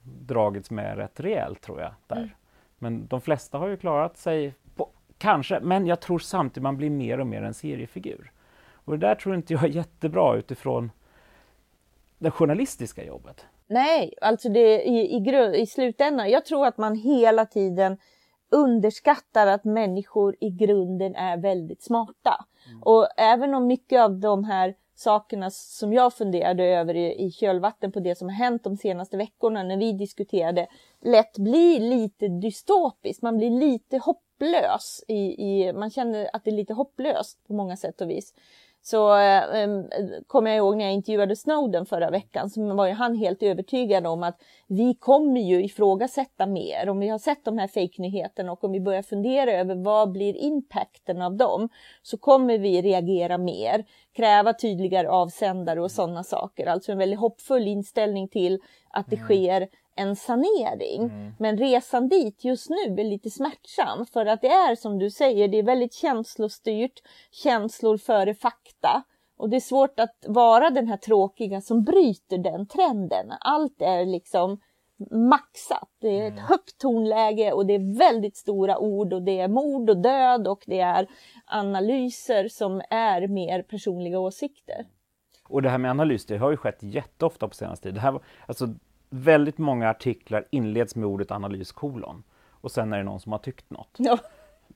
dragits 0.03 0.71
med 0.71 0.97
rätt 0.97 1.19
rejält 1.19 1.61
tror 1.61 1.81
jag. 1.81 1.91
Där. 2.07 2.17
Mm. 2.17 2.29
Men 2.77 3.07
de 3.07 3.21
flesta 3.21 3.57
har 3.57 3.67
ju 3.67 3.77
klarat 3.77 4.17
sig, 4.17 4.53
på, 4.75 4.89
kanske, 5.17 5.59
men 5.59 5.85
jag 5.85 5.99
tror 5.99 6.19
samtidigt 6.19 6.63
man 6.63 6.77
blir 6.77 6.89
mer 6.89 7.19
och 7.19 7.27
mer 7.27 7.43
en 7.43 7.53
seriefigur. 7.53 8.31
Och 8.73 8.99
det 8.99 9.07
där 9.07 9.15
tror 9.15 9.35
inte 9.35 9.53
jag 9.53 9.63
är 9.63 9.67
jättebra 9.67 10.35
utifrån 10.35 10.91
det 12.17 12.31
journalistiska 12.31 13.05
jobbet. 13.05 13.45
Nej, 13.71 14.13
alltså 14.21 14.49
det, 14.49 14.83
i, 14.83 15.17
i, 15.17 15.61
i 15.61 15.65
slutändan, 15.65 16.29
jag 16.29 16.45
tror 16.45 16.67
att 16.67 16.77
man 16.77 16.95
hela 16.95 17.45
tiden 17.45 17.97
underskattar 18.51 19.47
att 19.47 19.63
människor 19.63 20.35
i 20.39 20.49
grunden 20.49 21.15
är 21.15 21.37
väldigt 21.37 21.83
smarta. 21.83 22.45
Mm. 22.67 22.83
Och 22.83 23.07
även 23.17 23.53
om 23.53 23.67
mycket 23.67 24.01
av 24.01 24.19
de 24.19 24.43
här 24.43 24.75
sakerna 24.95 25.49
som 25.51 25.93
jag 25.93 26.13
funderade 26.13 26.63
över 26.63 26.95
i, 26.95 27.25
i 27.25 27.31
kölvatten 27.31 27.91
på 27.91 27.99
det 27.99 28.17
som 28.17 28.29
har 28.29 28.35
hänt 28.35 28.63
de 28.63 28.77
senaste 28.77 29.17
veckorna 29.17 29.63
när 29.63 29.77
vi 29.77 29.91
diskuterade 29.91 30.67
lätt 31.01 31.37
blir 31.37 31.79
lite 31.79 32.27
dystopiskt. 32.27 33.23
Man 33.23 33.37
blir 33.37 33.49
lite 33.49 33.97
hopplös. 33.97 35.03
I, 35.07 35.15
i, 35.15 35.73
man 35.73 35.89
känner 35.89 36.29
att 36.33 36.43
det 36.43 36.51
är 36.51 36.55
lite 36.55 36.73
hopplöst 36.73 37.47
på 37.47 37.53
många 37.53 37.77
sätt 37.77 38.01
och 38.01 38.09
vis 38.09 38.33
så 38.83 39.17
eh, 39.17 39.43
kommer 40.27 40.49
jag 40.51 40.57
ihåg 40.57 40.77
när 40.77 40.85
jag 40.85 40.93
intervjuade 40.93 41.35
Snowden 41.35 41.85
förra 41.85 42.09
veckan 42.09 42.49
så 42.49 42.73
var 42.73 42.87
ju 42.87 42.93
han 42.93 43.15
helt 43.15 43.43
övertygad 43.43 44.07
om 44.07 44.23
att 44.23 44.41
vi 44.67 44.93
kommer 44.93 45.41
ju 45.41 45.63
ifrågasätta 45.63 46.45
mer. 46.45 46.89
Om 46.89 46.99
vi 46.99 47.09
har 47.09 47.19
sett 47.19 47.45
de 47.45 47.57
här 47.57 47.67
fejknyheterna 47.67 48.51
och 48.51 48.63
om 48.63 48.71
vi 48.71 48.79
börjar 48.79 49.01
fundera 49.01 49.51
över 49.51 49.75
vad 49.75 50.11
blir 50.11 50.37
impacten 50.37 51.21
av 51.21 51.35
dem 51.35 51.69
så 52.01 52.17
kommer 52.17 52.57
vi 52.57 52.81
reagera 52.81 53.37
mer, 53.37 53.85
kräva 54.15 54.53
tydligare 54.53 55.07
avsändare 55.07 55.81
och 55.81 55.91
sådana 55.91 56.23
saker. 56.23 56.67
Alltså 56.67 56.91
en 56.91 56.97
väldigt 56.97 57.19
hoppfull 57.19 57.67
inställning 57.67 58.27
till 58.27 58.59
att 58.89 59.07
det 59.09 59.15
mm. 59.15 59.25
sker 59.25 59.67
en 59.95 60.15
sanering. 60.15 61.01
Mm. 61.03 61.33
Men 61.39 61.57
resan 61.57 62.09
dit 62.09 62.43
just 62.43 62.69
nu 62.69 63.01
är 63.01 63.03
lite 63.03 63.29
smärtsam 63.29 64.05
för 64.05 64.25
att 64.25 64.41
det 64.41 64.47
är 64.47 64.75
som 64.75 64.99
du 64.99 65.09
säger, 65.09 65.47
det 65.47 65.59
är 65.59 65.63
väldigt 65.63 65.93
känslostyrt, 65.93 67.01
känslor 67.31 67.97
före 67.97 68.33
fakta. 68.33 69.03
Och 69.37 69.49
det 69.49 69.55
är 69.55 69.61
svårt 69.61 69.99
att 69.99 70.25
vara 70.27 70.69
den 70.69 70.87
här 70.87 70.97
tråkiga 70.97 71.61
som 71.61 71.83
bryter 71.83 72.37
den 72.37 72.67
trenden. 72.67 73.33
Allt 73.39 73.81
är 73.81 74.05
liksom 74.05 74.59
maxat. 75.11 75.89
Det 76.01 76.19
är 76.19 76.27
ett 76.27 76.39
högt 76.39 76.77
tonläge 76.77 77.51
och 77.51 77.65
det 77.65 77.73
är 77.73 77.97
väldigt 77.97 78.37
stora 78.37 78.77
ord 78.77 79.13
och 79.13 79.21
det 79.21 79.39
är 79.39 79.47
mord 79.47 79.89
och 79.89 79.97
död 79.97 80.47
och 80.47 80.63
det 80.67 80.79
är 80.79 81.07
analyser 81.45 82.47
som 82.47 82.81
är 82.89 83.27
mer 83.27 83.61
personliga 83.61 84.19
åsikter. 84.19 84.85
Och 85.47 85.61
det 85.61 85.69
här 85.69 85.77
med 85.77 85.91
analys, 85.91 86.25
det 86.25 86.37
har 86.37 86.51
ju 86.51 86.57
skett 86.57 86.83
jätteofta 86.83 87.47
på 87.47 87.55
senaste 87.55 87.83
tid. 87.83 87.93
Det 87.93 87.99
här, 87.99 88.19
alltså, 88.45 88.67
väldigt 89.13 89.57
många 89.57 89.89
artiklar 89.89 90.45
inleds 90.49 90.95
med 90.95 91.05
ordet 91.05 91.31
analys 91.31 91.71
kolon 91.71 92.23
och 92.49 92.71
sen 92.71 92.93
är 92.93 92.97
det 92.97 93.03
någon 93.03 93.19
som 93.19 93.31
har 93.31 93.39
tyckt 93.39 93.69
något. 93.69 93.95
Ja. 93.97 94.17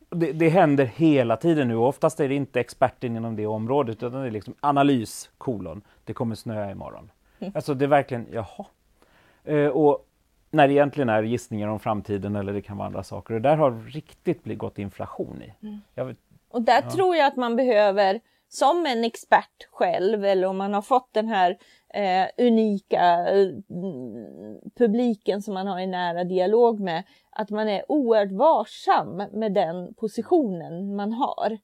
Det, 0.09 0.31
det 0.31 0.49
händer 0.49 0.85
hela 0.85 1.37
tiden 1.37 1.67
nu 1.67 1.75
och 1.75 1.87
oftast 1.87 2.19
är 2.19 2.29
det 2.29 2.35
inte 2.35 2.59
experten 2.59 3.15
inom 3.15 3.35
det 3.35 3.47
området 3.47 4.03
utan 4.03 4.21
det 4.21 4.27
är 4.27 4.31
liksom 4.31 4.55
analys 4.59 5.29
kolon, 5.37 5.81
det 6.03 6.13
kommer 6.13 6.35
snöa 6.35 6.71
imorgon. 6.71 7.11
Mm. 7.39 7.51
Alltså 7.55 7.73
det 7.73 7.85
är 7.85 7.89
verkligen, 7.89 8.27
jaha. 8.31 8.65
Eh, 9.43 9.67
och 9.67 10.07
när 10.51 10.67
det 10.67 10.73
egentligen 10.73 11.09
är 11.09 11.23
gissningar 11.23 11.67
om 11.67 11.79
framtiden 11.79 12.35
eller 12.35 12.53
det 12.53 12.61
kan 12.61 12.77
vara 12.77 12.87
andra 12.87 13.03
saker. 13.03 13.33
Och 13.33 13.41
där 13.41 13.55
har 13.55 13.71
riktigt 13.71 14.43
blivit 14.43 14.59
gått 14.59 14.79
inflation 14.79 15.41
i. 15.41 15.53
Mm. 15.65 16.07
Vet, 16.07 16.17
och 16.49 16.61
där 16.61 16.81
ja. 16.83 16.91
tror 16.91 17.15
jag 17.15 17.27
att 17.27 17.35
man 17.35 17.55
behöver 17.55 18.19
som 18.55 18.85
en 18.85 19.03
expert 19.03 19.67
själv 19.71 20.25
eller 20.25 20.47
om 20.47 20.57
man 20.57 20.73
har 20.73 20.81
fått 20.81 21.09
den 21.13 21.27
här 21.27 21.57
eh, 21.93 22.45
unika 22.47 23.29
eh, 23.29 23.49
publiken 24.77 25.41
som 25.41 25.53
man 25.53 25.67
har 25.67 25.79
en 25.79 25.91
nära 25.91 26.23
dialog 26.23 26.79
med, 26.79 27.03
att 27.29 27.49
man 27.49 27.69
är 27.69 27.91
oerhört 27.91 28.31
varsam 28.31 29.23
med 29.33 29.53
den 29.53 29.93
positionen 29.93 30.95
man 30.95 31.13
har. 31.13 31.57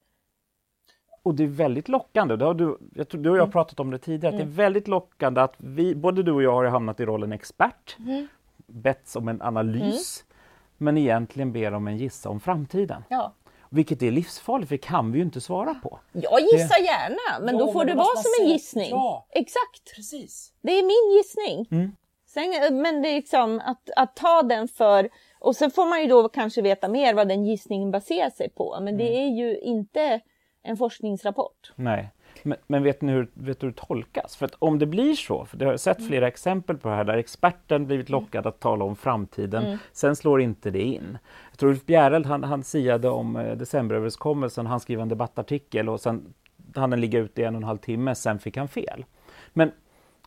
Och 1.23 1.35
det 1.35 1.43
är 1.43 1.47
väldigt 1.47 1.89
lockande, 1.89 2.35
det 2.35 2.45
har 2.45 2.53
du, 2.53 2.77
jag 2.95 3.09
tror, 3.09 3.21
du 3.21 3.29
och 3.29 3.35
jag 3.35 3.41
har 3.41 3.47
mm. 3.47 3.51
pratat 3.51 3.79
om 3.79 3.91
det 3.91 3.97
tidigare, 3.97 4.35
mm. 4.35 4.37
det 4.37 4.43
är 4.43 4.53
mm. 4.53 4.55
väldigt 4.55 4.87
lockande 4.87 5.41
att 5.41 5.55
vi, 5.57 5.95
både 5.95 6.23
du 6.23 6.31
och 6.31 6.43
jag 6.43 6.53
har 6.53 6.65
hamnat 6.65 6.99
i 6.99 7.05
rollen 7.05 7.31
expert, 7.31 7.97
mm. 7.99 8.27
bett 8.67 9.15
om 9.15 9.27
en 9.27 9.41
analys, 9.41 10.23
mm. 10.23 10.35
men 10.77 10.97
egentligen 10.97 11.51
ber 11.51 11.73
om 11.73 11.87
en 11.87 11.97
gissa 11.97 12.29
om 12.29 12.39
framtiden. 12.39 13.03
Ja. 13.09 13.33
Vilket 13.73 14.01
är 14.01 14.11
livsfarligt, 14.11 14.69
för 14.69 14.75
det 14.75 14.81
kan 14.81 15.11
vi 15.11 15.17
ju 15.17 15.23
inte 15.25 15.41
svara 15.41 15.73
på. 15.73 15.99
Jag 16.11 16.41
gissar 16.41 16.79
det... 16.79 16.85
gärna, 16.85 17.45
men 17.45 17.57
ja, 17.57 17.65
då 17.65 17.71
får 17.71 17.79
men 17.79 17.87
det 17.87 17.93
vara 17.93 18.15
som 18.15 18.45
en 18.45 18.51
gissning. 18.51 18.89
Ja, 18.89 19.27
Exakt. 19.29 19.95
Precis. 19.95 20.53
Det 20.61 20.71
är 20.71 20.83
min 20.83 21.17
gissning. 21.17 21.67
Mm. 21.71 21.95
Sen, 22.27 22.81
men 22.81 23.01
det 23.01 23.09
är 23.09 23.15
liksom 23.15 23.61
att, 23.65 23.89
att 23.95 24.15
ta 24.15 24.43
den 24.43 24.67
för... 24.67 25.09
Och 25.39 25.55
sen 25.55 25.71
får 25.71 25.85
man 25.85 26.01
ju 26.01 26.07
då 26.07 26.29
kanske 26.29 26.61
veta 26.61 26.87
mer 26.87 27.13
vad 27.13 27.27
den 27.27 27.45
gissningen 27.45 27.91
baserar 27.91 28.29
sig 28.29 28.49
på. 28.49 28.77
Men 28.79 28.87
mm. 28.87 28.97
det 28.97 29.17
är 29.17 29.27
ju 29.27 29.59
inte 29.59 30.19
en 30.63 30.77
forskningsrapport. 30.77 31.73
Nej. 31.75 32.09
Men, 32.43 32.57
men, 32.67 32.83
vet 32.83 33.01
ni 33.01 33.11
hur, 33.11 33.27
vet 33.33 33.59
du 33.59 33.67
hur 33.67 33.73
det 33.73 33.81
tolkas? 33.87 34.35
För 34.35 34.45
att 34.45 34.55
om 34.59 34.79
det 34.79 34.85
blir 34.85 35.13
så, 35.13 35.45
för 35.45 35.57
det 35.57 35.65
har 35.65 35.73
jag 35.73 35.79
sett 35.79 35.97
mm. 35.97 36.07
flera 36.07 36.27
exempel 36.27 36.77
på 36.77 36.89
det 36.89 36.95
här 36.95 37.03
där 37.03 37.17
experten 37.17 37.85
blivit 37.85 38.09
mm. 38.09 38.21
lockad 38.21 38.47
att 38.47 38.59
tala 38.59 38.85
om 38.85 38.95
framtiden, 38.95 39.65
mm. 39.65 39.77
sen 39.91 40.15
slår 40.15 40.41
inte 40.41 40.71
det 40.71 40.81
in. 40.81 41.17
Jag 41.51 41.59
tror 41.59 41.69
Ulf 41.69 41.85
Bjäreld, 41.85 42.25
han, 42.25 42.43
han 42.43 42.63
siade 42.63 43.09
om 43.09 43.35
eh, 43.35 43.57
decemberöverenskommelsen, 43.57 44.65
han 44.65 44.79
skrev 44.79 44.99
en 44.99 45.09
debattartikel 45.09 45.89
och 45.89 45.99
sen 45.99 46.33
hann 46.75 46.89
den 46.89 47.01
ligga 47.01 47.19
ute 47.19 47.41
i 47.41 47.45
en 47.45 47.55
och 47.55 47.61
en 47.61 47.67
halv 47.67 47.77
timme, 47.77 48.15
sen 48.15 48.39
fick 48.39 48.57
han 48.57 48.67
fel. 48.67 49.05
Men 49.53 49.71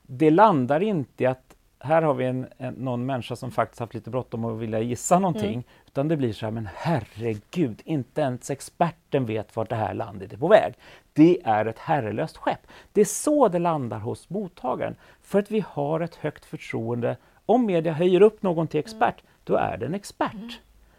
det 0.02 0.30
landar 0.30 0.82
inte 0.82 1.24
i 1.24 1.26
att 1.26 1.53
här 1.84 2.02
har 2.02 2.14
vi 2.14 2.24
en, 2.24 2.46
en, 2.58 2.74
någon 2.74 3.06
människa 3.06 3.36
som 3.36 3.50
faktiskt 3.50 3.80
haft 3.80 3.94
lite 3.94 4.10
bråttom 4.10 4.44
och 4.44 4.62
vilja 4.62 4.80
gissa 4.80 5.18
någonting. 5.18 5.52
Mm. 5.52 5.64
Utan 5.86 6.08
det 6.08 6.16
blir 6.16 6.32
så 6.32 6.46
här, 6.46 6.50
men 6.50 6.68
herregud, 6.74 7.82
inte 7.84 8.20
ens 8.20 8.50
experten 8.50 9.26
vet 9.26 9.56
vart 9.56 9.68
det 9.68 9.76
här 9.76 9.94
landet 9.94 10.32
är 10.32 10.36
på 10.36 10.48
väg. 10.48 10.74
Det 11.12 11.40
är 11.44 11.66
ett 11.66 11.78
herrelöst 11.78 12.36
skepp. 12.36 12.66
Det 12.92 13.00
är 13.00 13.04
så 13.04 13.48
det 13.48 13.58
landar 13.58 13.98
hos 13.98 14.30
mottagaren. 14.30 14.96
För 15.22 15.38
att 15.38 15.50
vi 15.50 15.64
har 15.68 16.00
ett 16.00 16.14
högt 16.14 16.44
förtroende. 16.44 17.16
Om 17.46 17.66
media 17.66 17.92
höjer 17.92 18.20
upp 18.20 18.42
någon 18.42 18.66
till 18.66 18.80
expert, 18.80 19.20
mm. 19.20 19.32
då 19.44 19.56
är 19.56 19.76
det 19.76 19.86
en 19.86 19.94
expert. 19.94 20.34
Mm. 20.34 20.50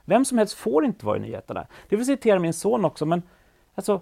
Vem 0.06 0.26
som 0.26 0.38
helst 0.38 0.54
får 0.54 0.86
inte 0.86 1.06
vara 1.06 1.18
i 1.18 1.20
nyheterna. 1.20 1.68
Det 1.90 1.96
vill 1.96 2.06
citera 2.06 2.40
min 2.40 2.54
son 2.54 2.86
också, 2.86 3.06
men 3.06 3.22
alltså, 3.76 4.02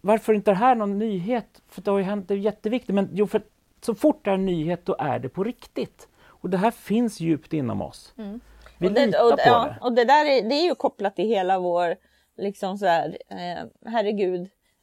varför 0.00 0.32
inte 0.32 0.50
det 0.50 0.56
här 0.56 0.74
någon 0.74 0.98
nyhet? 0.98 1.62
För 1.68 1.82
det 1.82 1.90
har 1.90 1.98
ju 1.98 2.04
hänt, 2.04 2.28
det 2.28 2.34
är 2.34 2.38
jätteviktigt, 2.38 2.94
men 2.94 3.08
jo, 3.12 3.26
för 3.26 3.42
så 3.80 3.94
fort 3.94 4.24
det 4.24 4.30
är 4.30 4.34
en 4.34 4.46
nyhet, 4.46 4.86
då 4.86 4.96
är 4.98 5.18
det 5.18 5.28
på 5.28 5.44
riktigt. 5.44 6.08
Och 6.22 6.50
det 6.50 6.56
här 6.56 6.70
finns 6.70 7.20
djupt 7.20 7.52
inom 7.52 7.82
oss. 7.82 8.14
Mm. 8.18 8.40
Vi 8.78 8.88
och 8.88 8.92
det, 8.92 9.06
litar 9.06 9.24
och, 9.24 9.30
på 9.30 9.42
ja, 9.46 9.64
det. 9.64 9.86
Och 9.86 9.92
det 9.92 10.04
där 10.04 10.24
är, 10.24 10.48
det 10.48 10.54
är 10.54 10.64
ju 10.64 10.74
kopplat 10.74 11.16
till 11.16 11.26
hela 11.26 11.58
vår, 11.58 11.96
liksom 12.36 12.78
så 12.78 12.86
här, 12.86 13.18
eh, 13.28 13.90
herregud, 13.90 14.40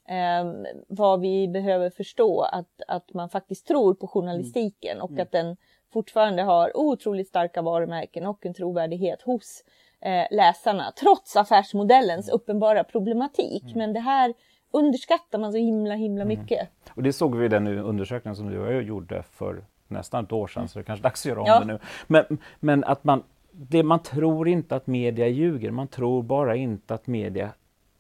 eh, 0.08 0.72
vad 0.88 1.22
vi 1.22 1.48
behöver 1.48 1.90
förstå 1.90 2.42
att, 2.42 2.82
att 2.88 3.14
man 3.14 3.30
faktiskt 3.30 3.68
tror 3.68 3.94
på 3.94 4.08
journalistiken 4.08 4.92
mm. 4.92 5.04
och 5.04 5.12
mm. 5.12 5.22
att 5.22 5.32
den 5.32 5.58
fortfarande 5.94 6.44
har 6.44 6.78
otroligt 6.78 7.28
starka 7.28 7.62
varumärken 7.62 8.26
och 8.26 8.46
en 8.46 8.54
trovärdighet 8.54 9.22
hos 9.22 9.64
eh, 10.02 10.28
läsarna, 10.32 10.94
trots 11.00 11.36
affärsmodellens 11.36 12.30
mm. 12.30 12.36
uppenbara 12.36 12.84
problematik. 12.84 13.64
Mm. 13.64 13.78
Men 13.78 13.94
det 13.94 14.00
här 14.00 14.34
underskattar 14.72 15.40
man 15.40 15.52
så 15.52 15.58
himla 15.58 15.96
himla 15.96 16.24
mm. 16.24 16.40
mycket. 16.40 16.70
Och 16.90 17.04
det 17.04 17.14
såg 17.14 17.36
vi 17.36 17.46
i 17.46 17.50
den 17.50 17.68
undersökningen 17.68 18.36
som 18.36 18.50
du 18.50 18.60
och 18.60 18.74
jag 18.74 18.84
gjorde 18.84 19.24
för 19.24 19.64
nästan 19.88 20.24
ett 20.24 20.32
år 20.32 20.48
sedan, 20.48 20.68
så 20.68 20.80
det 20.80 20.84
är 20.84 20.86
kanske 20.86 21.04
dags 21.04 21.22
att 21.22 21.26
göra 21.26 21.42
om 21.42 21.48
ja. 21.48 21.60
det 21.60 21.66
nu. 21.66 21.80
Men, 22.08 22.38
men 22.60 22.84
att 22.84 23.04
man, 23.04 23.24
det, 23.52 23.84
man 23.84 24.00
tror 24.00 24.48
inte 24.48 24.76
att 24.76 24.88
media 24.88 25.28
ljuger, 25.28 25.72
man 25.72 25.88
tror 25.88 26.24
bara 26.24 26.56
inte 26.56 26.94
att 26.94 27.08
media 27.08 27.50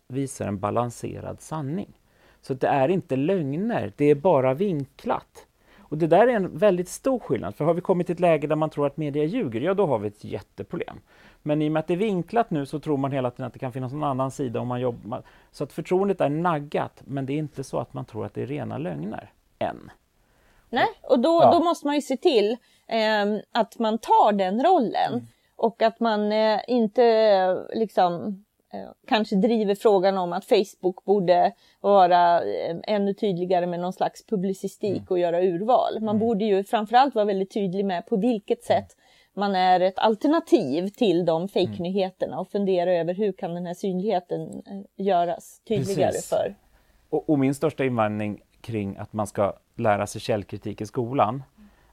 visar 0.08 0.48
en 0.48 0.60
balanserad 0.60 1.42
sanning. 1.42 2.00
Så 2.42 2.54
det 2.54 2.68
är 2.68 2.90
inte 2.90 3.16
lögner, 3.16 3.94
det 3.96 4.06
är 4.06 4.16
bara 4.16 4.54
vinklat. 4.54 5.46
Och 5.80 5.98
det 5.98 6.08
där 6.08 6.28
är 6.28 6.36
en 6.36 6.58
väldigt 6.58 6.90
stor 6.90 7.20
skillnad, 7.20 7.56
för 7.56 7.66
har 7.66 7.74
vi 7.74 7.82
kommit 7.82 8.08
till 8.08 8.14
ett 8.14 8.20
läge 8.20 8.48
där 8.48 8.56
man 8.56 8.70
tror 8.70 8.88
att 8.88 8.98
media 8.98 9.24
ljuger, 9.24 9.62
ja 9.62 9.74
då 9.74 9.86
har 9.86 10.00
vi 10.00 10.08
ett 10.08 10.24
jätteproblem. 10.24 10.98
Men 11.48 11.62
i 11.62 11.68
och 11.68 11.72
med 11.72 11.80
att 11.80 11.88
det 11.88 11.94
är 11.94 11.98
vinklat 11.98 12.52
nu 12.52 12.66
så 12.66 12.80
tror 12.80 12.98
man 12.98 13.12
hela 13.12 13.32
tiden 13.32 13.46
att 13.46 13.54
det 13.54 13.60
kan 13.60 13.72
finnas 13.72 13.94
någon 13.94 14.04
annan 14.04 14.32
sida 14.32 14.60
om 14.60 14.68
man 14.68 14.82
jobbar. 14.82 15.24
Så 15.52 15.64
att 15.64 15.74
förtroendet 15.74 16.22
är 16.22 16.30
naggat, 16.30 17.02
men 17.06 17.26
det 17.26 17.34
är 17.34 17.38
inte 17.38 17.64
så 17.64 17.80
att 17.80 17.94
man 17.94 18.06
tror 18.06 18.26
att 18.26 18.34
det 18.34 18.42
är 18.42 18.48
rena 18.48 18.78
lögner. 18.78 19.32
Än. 19.60 19.92
Nej, 20.70 20.88
och 21.02 21.20
då, 21.20 21.40
ja. 21.44 21.52
då 21.52 21.64
måste 21.64 21.88
man 21.88 21.96
ju 21.96 22.02
se 22.02 22.18
till 22.18 22.58
eh, 22.88 23.42
att 23.52 23.80
man 23.80 23.98
tar 23.98 24.32
den 24.32 24.64
rollen. 24.64 25.14
Mm. 25.14 25.28
Och 25.56 25.82
att 25.82 26.00
man 26.00 26.32
eh, 26.32 26.60
inte 26.68 27.66
liksom 27.74 28.44
eh, 28.74 28.90
kanske 29.08 29.36
driver 29.36 29.76
frågan 29.76 30.18
om 30.18 30.34
att 30.34 30.46
Facebook 30.46 31.06
borde 31.06 31.54
vara 31.82 32.42
eh, 32.44 32.76
ännu 32.84 33.14
tydligare 33.14 33.68
med 33.68 33.80
någon 33.80 33.94
slags 33.94 34.26
publicistik 34.26 34.98
mm. 34.98 35.08
och 35.10 35.20
göra 35.20 35.42
urval. 35.42 35.94
Man 36.00 36.16
mm. 36.16 36.20
borde 36.20 36.46
ju 36.46 36.64
framförallt 36.64 37.16
vara 37.16 37.26
väldigt 37.26 37.54
tydlig 37.54 37.86
med 37.86 38.06
på 38.06 38.18
vilket 38.18 38.70
mm. 38.70 38.82
sätt 38.82 38.98
man 39.38 39.56
är 39.56 39.80
ett 39.80 40.00
alternativ 40.00 40.88
till 40.88 41.26
de 41.26 41.48
fejknyheterna 41.48 42.40
och 42.40 42.50
fundera 42.50 42.94
över 42.94 43.14
hur 43.14 43.32
kan 43.32 43.54
den 43.54 43.66
här 43.66 43.74
synligheten 43.74 44.64
eh, 44.66 45.06
göras 45.06 45.62
tydligare 45.68 46.12
Precis. 46.12 46.30
för... 46.30 46.56
Och, 47.10 47.30
och, 47.30 47.40
min 47.40 47.56
största 47.56 47.86
invändning 47.86 48.42
kring 48.62 48.98
att 48.98 49.14
man 49.14 49.28
ska 49.28 49.54
lära 49.76 50.08
sig 50.08 50.22
källkritik 50.22 50.82
i 50.82 50.86
skolan 50.86 51.44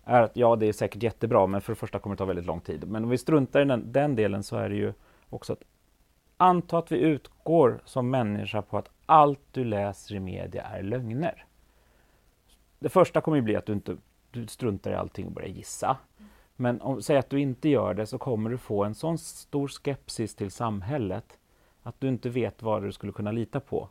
är 0.04 0.22
att 0.22 0.36
ja, 0.36 0.56
det 0.56 0.66
är 0.66 0.72
säkert 0.72 1.02
jättebra, 1.02 1.46
men 1.46 1.60
för 1.60 1.72
det 1.72 1.76
första 1.76 1.98
kommer 1.98 2.16
det 2.16 2.18
ta 2.18 2.24
väldigt 2.24 2.46
lång 2.46 2.60
tid. 2.60 2.88
Men 2.88 3.04
om 3.04 3.10
vi 3.10 3.18
struntar 3.18 3.60
i 3.60 3.64
den, 3.64 3.92
den 3.92 4.16
delen 4.16 4.42
så 4.42 4.56
är 4.56 4.68
det 4.68 4.76
ju 4.76 4.92
också 5.30 5.52
att 5.52 5.62
anta 6.36 6.78
att 6.78 6.92
vi 6.92 6.98
utgår 6.98 7.82
som 7.84 8.10
människa 8.10 8.62
på 8.62 8.78
att 8.78 8.90
allt 9.06 9.40
du 9.52 9.64
läser 9.64 10.14
i 10.14 10.20
media 10.20 10.62
är 10.62 10.82
lögner. 10.82 11.44
Det 12.78 12.88
första 12.88 13.20
kommer 13.20 13.36
ju 13.36 13.42
bli 13.42 13.56
att 13.56 13.66
du 13.66 13.72
inte 13.72 13.96
du 14.30 14.46
struntar 14.46 14.90
i 14.90 14.94
allting 14.94 15.26
och 15.26 15.32
börjar 15.32 15.48
gissa. 15.48 15.96
Men 16.56 16.80
om, 16.80 17.02
säg 17.02 17.16
att 17.16 17.30
du 17.30 17.40
inte 17.40 17.68
gör 17.68 17.94
det 17.94 18.06
så 18.06 18.18
kommer 18.18 18.50
du 18.50 18.58
få 18.58 18.84
en 18.84 18.94
sån 18.94 19.18
stor 19.18 19.68
skepsis 19.68 20.34
till 20.34 20.50
samhället 20.50 21.38
att 21.82 22.00
du 22.00 22.08
inte 22.08 22.28
vet 22.28 22.62
vad 22.62 22.82
du 22.82 22.92
skulle 22.92 23.12
kunna 23.12 23.32
lita 23.32 23.60
på. 23.60 23.88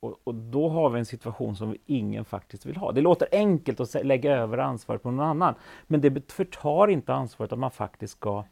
Och, 0.00 0.20
och, 0.24 0.34
då 0.34 0.68
har 0.68 0.90
vi 0.90 0.98
en 0.98 1.06
situation 1.06 1.56
som 1.56 1.76
ingen 1.86 2.24
faktiskt 2.24 2.66
vill 2.66 2.76
ha. 2.76 2.92
Det 2.92 3.00
låter 3.00 3.28
enkelt 3.32 3.80
att 3.80 4.06
lägga 4.06 4.36
över 4.36 4.58
ansvaret 4.58 5.02
på 5.02 5.10
någon 5.10 5.26
annan, 5.26 5.54
men 5.86 6.00
det 6.00 6.32
förtar 6.32 6.88
inte 6.88 7.14
ansvaret 7.14 7.52
att 7.52 7.58
man 7.58 7.70
faktiskt 7.70 8.12
ska 8.12 8.44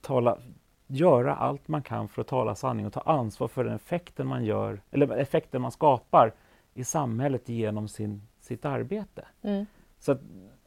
tala, 0.00 0.38
göra 0.86 1.34
allt 1.34 1.68
man 1.68 1.82
kan 1.82 2.08
för 2.08 2.20
att 2.20 2.28
tala 2.28 2.54
sanning 2.54 2.86
och 2.86 2.92
ta 2.92 3.00
ansvar 3.00 3.48
för 3.48 3.64
den 3.64 3.74
effekten 3.74 4.26
man 4.26 4.44
gör, 4.44 4.80
eller 4.90 5.16
effekten 5.16 5.62
man 5.62 5.72
skapar 5.72 6.34
i 6.74 6.84
samhället 6.84 7.48
genom 7.48 7.88
sin, 7.88 8.22
sitt 8.40 8.64
arbete. 8.64 9.26
Mm. 9.42 9.66
Så 9.98 10.16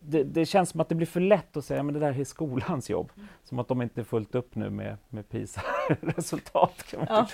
det, 0.06 0.24
det, 0.24 0.46
känns 0.46 0.70
som 0.70 0.82
att 0.82 0.90
det 0.90 0.96
blir 0.96 1.08
för 1.08 1.20
lätt 1.20 1.58
att 1.58 1.66
säga 1.66 1.84
men 1.84 1.94
det 1.94 2.00
där 2.00 2.20
är 2.20 2.24
skolans 2.24 2.90
jobb. 2.90 3.12
Som 3.44 3.60
att 3.60 3.68
de 3.68 3.82
inte 3.82 4.02
är 4.02 4.04
fullt 4.04 4.36
upp 4.36 4.56
nu 4.56 4.70
med, 4.70 4.98
med 5.10 5.30
PISA-resultat. 5.30 6.84
Ja, 6.92 7.28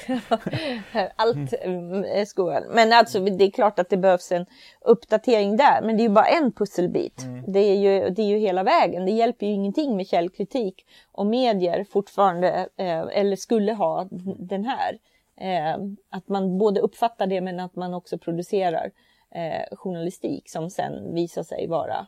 allt 1.16 1.54
mm, 1.62 2.04
är 2.04 2.26
skolan. 2.26 2.64
Men 2.74 2.94
alltså 2.94 3.20
det 3.20 3.44
är 3.44 3.52
klart 3.52 3.80
att 3.80 3.90
det 3.90 3.98
behövs 3.98 4.32
en 4.32 4.46
uppdatering 4.82 5.58
där. 5.58 5.82
Men 5.82 5.98
det 5.98 6.04
är 6.04 6.08
ju 6.08 6.14
bara 6.14 6.26
en 6.26 6.52
pusselbit. 6.52 7.24
Mm. 7.24 7.44
Det, 7.48 7.60
är 7.60 7.76
ju, 7.76 8.10
det 8.10 8.22
är 8.22 8.28
ju 8.28 8.38
hela 8.38 8.64
vägen. 8.64 9.06
Det 9.06 9.12
hjälper 9.12 9.46
ju 9.46 9.52
ingenting 9.52 9.98
med 9.98 10.08
källkritik 10.08 10.86
om 11.12 11.30
medier 11.30 11.84
fortfarande 11.84 12.70
eh, 12.78 13.06
eller 13.12 13.36
skulle 13.36 13.74
ha 13.74 14.08
den 14.40 14.66
här. 14.66 14.98
Eh, 15.42 15.78
att 16.10 16.28
man 16.28 16.58
både 16.58 16.80
uppfattar 16.80 17.28
det 17.28 17.42
men 17.42 17.60
att 17.60 17.76
man 17.76 17.94
också 17.94 18.18
producerar 18.18 18.92
eh, 19.32 19.78
journalistik 19.78 20.50
som 20.50 20.70
sen 20.70 21.14
visar 21.14 21.44
sig 21.44 21.68
vara 21.68 22.08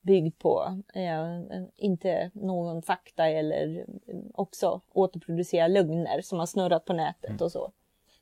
byggd 0.00 0.38
på 0.38 0.82
eh, 0.94 1.62
inte 1.76 2.30
någon 2.34 2.82
fakta 2.82 3.28
eller 3.28 3.86
också 4.34 4.80
återproducera 4.92 5.68
lögner 5.68 6.20
som 6.20 6.38
har 6.38 6.46
snurrat 6.46 6.84
på 6.84 6.92
nätet 6.92 7.30
mm. 7.30 7.42
och 7.42 7.52
så. 7.52 7.72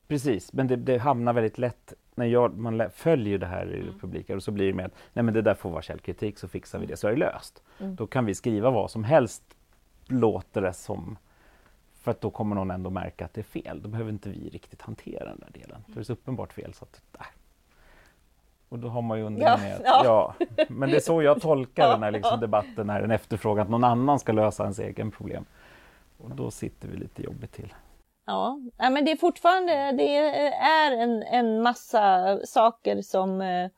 Precis, 0.07 0.53
men 0.53 0.67
det, 0.67 0.77
det, 0.77 0.99
hamnar 0.99 1.33
väldigt 1.33 1.59
lätt 1.59 1.95
när 2.15 2.27
jag, 2.27 2.59
man 2.59 2.91
följer 2.91 3.39
det 3.39 3.47
här 3.47 3.75
i 3.75 3.81
mm. 3.81 3.99
publiken 3.99 4.37
och 4.37 4.43
så 4.43 4.51
blir 4.51 4.67
det 4.67 4.75
med 4.75 4.87
att 4.87 4.95
nej 5.13 5.23
men 5.23 5.35
det 5.35 5.43
där 5.43 5.55
får 5.55 5.71
vara 5.71 5.83
källkritik 5.83 6.39
så 6.39 6.49
fixar 6.49 6.79
vi 6.79 6.87
det 6.87 6.97
så 6.97 7.09
är 7.09 7.13
det 7.13 7.19
löst. 7.19 7.63
Mm. 7.81 7.97
Då 7.97 8.07
kan 8.07 8.27
vi 8.27 8.35
skriva 8.35 8.71
vad 8.71 8.91
som 8.91 9.05
helst 9.05 9.43
låter 10.07 10.63
det 10.63 10.73
som 10.73 11.19
för 11.95 12.11
att 12.11 12.21
då 12.21 12.31
kommer 12.31 12.57
någon 12.57 12.71
ändå 12.71 12.91
märka 12.91 13.25
att 13.25 13.35
det 13.35 13.41
är 13.41 13.63
fel. 13.63 13.83
Då 13.83 13.89
behöver 13.89 14.11
inte 14.11 14.31
vi 14.31 14.49
riktigt 14.49 14.83
hantera 14.83 15.25
den 15.25 15.41
där 15.41 15.61
delen. 15.61 15.85
Det 15.87 16.01
är 16.01 16.05
så 16.05 16.13
uppenbart 16.13 16.53
fel 16.53 16.75
så 16.75 16.85
att, 16.85 17.03
äh. 17.19 17.27
Och 18.69 18.79
då 18.79 18.89
har 18.89 19.03
man 19.03 19.19
ju 19.19 19.25
underminerat. 19.25 19.83
Ja, 19.85 20.03
ja. 20.05 20.35
ja, 20.57 20.67
Men 20.69 20.91
det 20.91 20.97
är 20.97 21.01
så 21.01 21.23
jag 21.23 21.41
tolkar 21.41 21.89
den 21.89 22.03
här 22.03 22.11
liksom 22.11 22.41
debatten, 22.41 22.87
när 22.87 23.03
en 23.03 23.11
efterfrågan 23.11 23.63
att 23.63 23.71
någon 23.71 23.85
annan 23.85 24.19
ska 24.19 24.33
lösa 24.33 24.63
ens 24.63 24.79
egen 24.79 25.11
problem. 25.11 25.45
Och 26.19 26.31
då 26.31 26.51
sitter 26.51 26.89
vi 26.89 26.97
lite 26.97 27.23
jobbigt 27.23 27.53
till. 27.53 27.75
Ja, 28.27 28.59
men 28.77 29.05
det 29.05 29.11
är 29.11 29.17
fortfarande 29.17 29.93
det 29.93 30.17
är 30.53 30.93
en, 30.93 31.23
en 31.23 31.63
massa 31.63 32.39
saker 32.45 33.03
som 33.03 33.41
eh, 33.41 33.71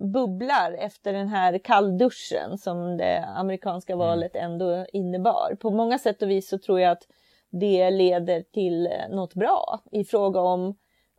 bubblar 0.00 0.72
efter 0.72 1.12
den 1.12 1.28
här 1.28 1.58
kallduschen 1.58 2.58
som 2.58 2.96
det 2.96 3.24
amerikanska 3.24 3.92
mm. 3.92 4.06
valet 4.06 4.36
ändå 4.36 4.86
innebar. 4.92 5.56
På 5.60 5.70
många 5.70 5.98
sätt 5.98 6.22
och 6.22 6.30
vis 6.30 6.48
så 6.48 6.58
tror 6.58 6.80
jag 6.80 6.92
att 6.92 7.06
det 7.50 7.90
leder 7.90 8.42
till 8.42 8.88
något 9.10 9.34
bra 9.34 9.80
i 9.92 10.04
fråga 10.04 10.40
om 10.40 10.74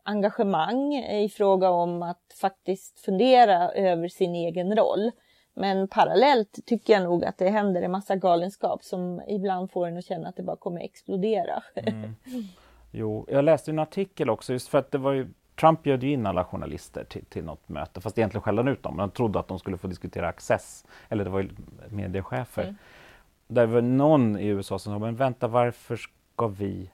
engagemang, 0.08 0.94
i 0.94 1.28
fråga 1.28 1.70
om 1.70 2.02
att 2.02 2.36
faktiskt 2.40 3.00
fundera 3.00 3.70
över 3.70 4.08
sin 4.08 4.34
egen 4.34 4.76
roll. 4.76 5.10
Men 5.54 5.88
parallellt 5.88 6.58
tycker 6.66 6.92
jag 6.92 7.02
nog 7.02 7.24
att 7.24 7.38
det 7.38 7.48
händer 7.48 7.82
en 7.82 7.90
massa 7.90 8.16
galenskap 8.16 8.84
som 8.84 9.22
ibland 9.28 9.70
får 9.70 9.86
en 9.86 9.98
att 9.98 10.04
känna 10.04 10.28
att 10.28 10.36
det 10.36 10.42
bara 10.42 10.56
kommer 10.56 10.80
explodera. 10.80 11.62
Mm. 11.74 12.16
Jo, 12.90 13.26
jag 13.28 13.44
läste 13.44 13.70
en 13.70 13.78
artikel 13.78 14.30
också 14.30 14.52
just 14.52 14.68
för 14.68 14.78
att 14.78 14.90
det 14.90 14.98
var 14.98 15.12
ju 15.12 15.28
Trump 15.60 15.82
bjöd 15.82 16.04
in 16.04 16.26
alla 16.26 16.44
journalister 16.44 17.04
till, 17.04 17.24
till 17.24 17.44
något 17.44 17.68
möte, 17.68 18.00
fast 18.00 18.18
egentligen 18.18 18.42
skällde 18.42 18.62
han 18.62 18.68
ut 18.68 18.82
dem. 18.82 18.98
Han 18.98 19.10
trodde 19.10 19.38
att 19.38 19.48
de 19.48 19.58
skulle 19.58 19.78
få 19.78 19.86
diskutera 19.86 20.28
Access, 20.28 20.84
eller 21.08 21.24
det 21.24 21.30
var 21.30 21.40
ju 21.40 21.48
mediechefer. 21.88 22.62
Mm. 22.62 22.76
Där 23.46 23.66
var 23.66 23.80
någon 23.80 24.38
i 24.38 24.46
USA 24.46 24.78
som 24.78 24.92
sa, 24.92 24.98
men 24.98 25.16
vänta 25.16 25.48
varför 25.48 25.96
ska 25.96 26.46
vi 26.46 26.90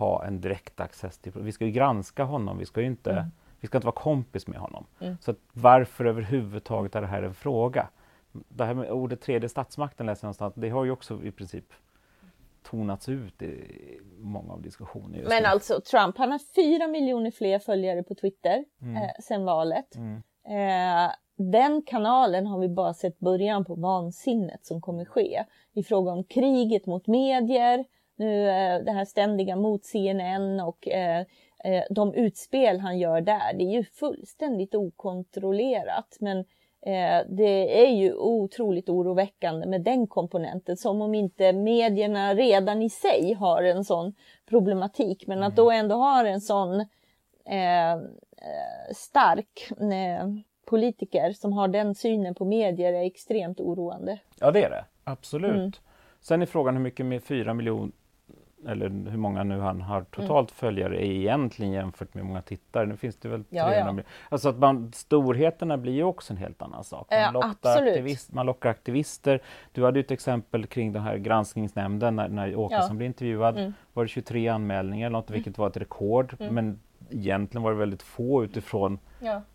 ha 0.00 0.24
en 0.24 0.40
direkt 0.40 0.80
access 0.80 1.18
till... 1.18 1.32
Vi 1.34 1.52
ska 1.52 1.64
ju 1.64 1.70
granska 1.70 2.24
honom, 2.24 2.58
vi 2.58 2.66
ska 2.66 2.80
ju 2.80 2.86
inte, 2.86 3.10
mm. 3.12 3.24
vi 3.60 3.66
ska 3.66 3.78
inte 3.78 3.86
vara 3.86 3.96
kompis 3.96 4.46
med 4.46 4.58
honom. 4.58 4.86
Mm. 5.00 5.16
Så 5.20 5.34
varför 5.52 6.04
överhuvudtaget 6.04 6.94
är 6.94 7.00
det 7.00 7.06
här 7.06 7.22
en 7.22 7.34
fråga? 7.34 7.88
Det 8.32 8.64
här 8.64 8.74
med 8.74 8.90
ordet 8.90 9.20
tredje 9.20 9.48
statsmakten 9.48 10.06
läser 10.06 10.24
jag 10.24 10.26
någonstans, 10.26 10.54
det 10.56 10.70
har 10.70 10.84
ju 10.84 10.90
också 10.90 11.24
i 11.24 11.30
princip 11.30 11.72
tonats 12.62 13.08
ut 13.08 13.42
i 13.42 14.00
många 14.18 14.52
av 14.52 14.62
diskussionerna. 14.62 15.28
Men 15.28 15.46
alltså 15.46 15.80
Trump, 15.80 16.18
han 16.18 16.32
har 16.32 16.40
fyra 16.54 16.88
miljoner 16.88 17.30
fler 17.30 17.58
följare 17.58 18.02
på 18.02 18.14
Twitter 18.14 18.64
mm. 18.82 18.96
eh, 18.96 19.10
sen 19.22 19.44
valet. 19.44 19.96
Mm. 19.96 20.22
Eh, 20.44 21.12
den 21.36 21.82
kanalen 21.82 22.46
har 22.46 22.58
vi 22.58 22.68
bara 22.68 22.94
sett 22.94 23.18
början 23.18 23.64
på 23.64 23.74
vansinnet 23.74 24.66
som 24.66 24.80
kommer 24.80 25.04
ske 25.04 25.44
i 25.72 25.82
fråga 25.82 26.12
om 26.12 26.24
kriget 26.24 26.86
mot 26.86 27.06
medier, 27.06 27.84
nu 28.20 28.48
eh, 28.48 28.84
det 28.84 28.92
här 28.92 29.04
ständiga 29.04 29.56
mot 29.56 29.84
CNN 29.84 30.60
och 30.60 30.88
eh, 30.88 31.24
eh, 31.64 31.84
de 31.90 32.14
utspel 32.14 32.80
han 32.80 32.98
gör 32.98 33.20
där. 33.20 33.52
Det 33.54 33.64
är 33.64 33.72
ju 33.72 33.84
fullständigt 33.84 34.74
okontrollerat, 34.74 36.16
men 36.20 36.44
det 37.28 37.86
är 37.86 37.90
ju 37.90 38.14
otroligt 38.14 38.88
oroväckande 38.88 39.66
med 39.66 39.82
den 39.82 40.06
komponenten, 40.06 40.76
som 40.76 41.02
om 41.02 41.14
inte 41.14 41.52
medierna 41.52 42.34
redan 42.34 42.82
i 42.82 42.90
sig 42.90 43.32
har 43.32 43.62
en 43.62 43.84
sån 43.84 44.14
problematik, 44.48 45.26
men 45.26 45.42
att 45.42 45.56
då 45.56 45.70
mm. 45.70 45.80
ändå 45.80 45.94
ha 45.94 46.26
en 46.26 46.40
sån 46.40 46.80
eh, 47.46 47.92
eh, 47.92 47.98
stark 48.94 49.70
eh, 49.80 50.28
politiker 50.66 51.32
som 51.32 51.52
har 51.52 51.68
den 51.68 51.94
synen 51.94 52.34
på 52.34 52.44
medier 52.44 52.92
är 52.92 53.06
extremt 53.06 53.60
oroande. 53.60 54.18
Ja, 54.40 54.50
det 54.50 54.64
är 54.64 54.70
det. 54.70 54.84
Absolut. 55.04 55.54
Mm. 55.54 55.72
Sen 56.20 56.42
är 56.42 56.46
frågan 56.46 56.76
hur 56.76 56.82
mycket 56.82 57.06
med 57.06 57.22
4 57.22 57.54
miljoner 57.54 57.92
eller 58.68 59.10
hur 59.10 59.18
många 59.18 59.42
nu 59.42 59.60
han 59.60 59.80
har 59.80 60.02
totalt 60.02 60.50
mm. 60.50 60.56
följare 60.56 60.96
är 60.96 61.10
egentligen 61.10 61.72
jämfört 61.72 62.14
med 62.14 62.22
hur 62.22 62.28
många 62.28 62.42
tittare. 62.42 62.86
Nu 62.86 62.96
finns 62.96 63.16
det 63.16 63.28
väl 63.28 63.44
300 63.44 63.74
ja, 63.74 63.94
ja. 63.96 64.02
Alltså 64.28 64.48
att 64.48 64.58
man, 64.58 64.92
storheterna 64.92 65.76
blir 65.76 65.92
ju 65.92 66.02
också 66.02 66.32
en 66.32 66.36
helt 66.36 66.62
annan 66.62 66.84
sak. 66.84 67.06
Man, 67.10 67.20
ja, 67.20 67.30
lockar, 67.30 67.82
aktivist, 67.82 68.32
man 68.32 68.46
lockar 68.46 68.70
aktivister. 68.70 69.40
Du 69.72 69.84
hade 69.84 69.98
ju 69.98 70.04
ett 70.04 70.10
exempel 70.10 70.66
kring 70.66 70.92
den 70.92 71.02
här 71.02 71.16
granskningsnämnden 71.16 72.16
när, 72.16 72.28
när 72.28 72.56
Åkesson 72.56 72.88
ja. 72.88 72.94
blev 72.94 73.06
intervjuad. 73.06 73.58
Mm. 73.58 73.72
var 73.92 74.04
det 74.04 74.08
23 74.08 74.48
anmälningar, 74.48 75.10
något, 75.10 75.30
vilket 75.30 75.58
var 75.58 75.66
ett 75.66 75.76
rekord. 75.76 76.36
Mm. 76.40 76.54
Men 76.54 76.80
egentligen 77.10 77.62
var 77.62 77.70
det 77.70 77.78
väldigt 77.78 78.02
få 78.02 78.44
utifrån 78.44 78.98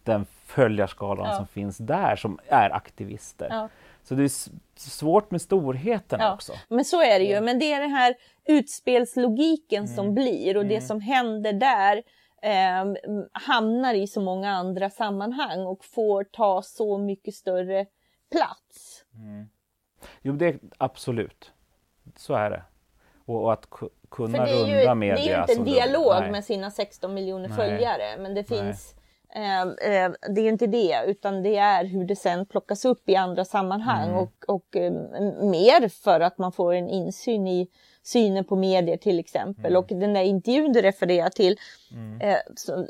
den 0.03 0.25
följarskalan 0.45 1.35
som 1.35 1.47
finns 1.47 1.77
där 1.77 2.15
som 2.15 2.39
är 2.47 2.69
aktivister. 2.69 3.69
Så 4.07 4.15
det 4.15 4.23
är 4.23 4.31
svårt 4.79 5.31
med 5.31 5.41
storheten 5.41 6.19
ja, 6.19 6.33
också. 6.33 6.53
Men 6.69 6.85
så 6.85 7.01
är 7.01 7.19
det 7.19 7.25
ju. 7.25 7.41
Men 7.41 7.59
det 7.59 7.73
är 7.73 7.81
den 7.81 7.91
här 7.91 8.15
utspelslogiken 8.45 9.83
mm. 9.83 9.95
som 9.95 10.13
blir 10.13 10.57
och 10.57 10.63
mm. 10.63 10.75
det 10.75 10.81
som 10.81 11.01
händer 11.01 11.53
där 11.53 12.03
eh, 12.41 12.93
hamnar 13.31 13.93
i 13.93 14.07
så 14.07 14.21
många 14.21 14.51
andra 14.51 14.89
sammanhang 14.89 15.65
och 15.65 15.85
får 15.85 16.23
ta 16.23 16.61
så 16.61 16.97
mycket 16.97 17.33
större 17.33 17.85
plats. 18.31 19.05
Mm. 19.13 19.49
Jo, 20.21 20.33
det 20.33 20.45
är 20.45 20.59
absolut. 20.77 21.51
Så 22.15 22.33
är 22.33 22.49
det. 22.49 22.63
Och, 23.25 23.43
och 23.43 23.53
att 23.53 23.69
kunna 24.11 24.45
runda 24.45 24.95
media. 24.95 25.15
Det 25.15 25.31
är 25.31 25.35
ju 25.35 25.41
inte 25.41 25.53
en 25.53 25.63
dialog 25.63 26.31
med 26.31 26.45
sina 26.45 26.71
16 26.71 27.13
miljoner 27.13 27.47
nej. 27.47 27.57
följare, 27.57 28.17
men 28.17 28.33
det 28.33 28.43
finns 28.43 28.93
eh, 28.93 29.04
det 30.29 30.41
är 30.41 30.49
inte 30.49 30.67
det, 30.67 31.03
utan 31.07 31.43
det 31.43 31.55
är 31.55 31.85
hur 31.85 32.05
det 32.05 32.15
sen 32.15 32.45
plockas 32.45 32.85
upp 32.85 33.09
i 33.09 33.15
andra 33.15 33.45
sammanhang 33.45 34.09
mm. 34.09 34.19
och, 34.19 34.33
och 34.47 34.75
eh, 34.75 34.91
mer 35.41 35.89
för 35.89 36.19
att 36.19 36.37
man 36.37 36.51
får 36.51 36.73
en 36.73 36.89
insyn 36.89 37.47
i 37.47 37.67
synen 38.03 38.45
på 38.45 38.55
medier 38.55 38.97
till 38.97 39.19
exempel. 39.19 39.65
Mm. 39.65 39.77
Och 39.77 39.87
den 39.87 40.13
där 40.13 40.21
intervjun 40.21 40.73
du 40.73 40.81
refererar 40.81 41.29
till, 41.29 41.57
mm. 41.91 42.21
eh, 42.21 42.37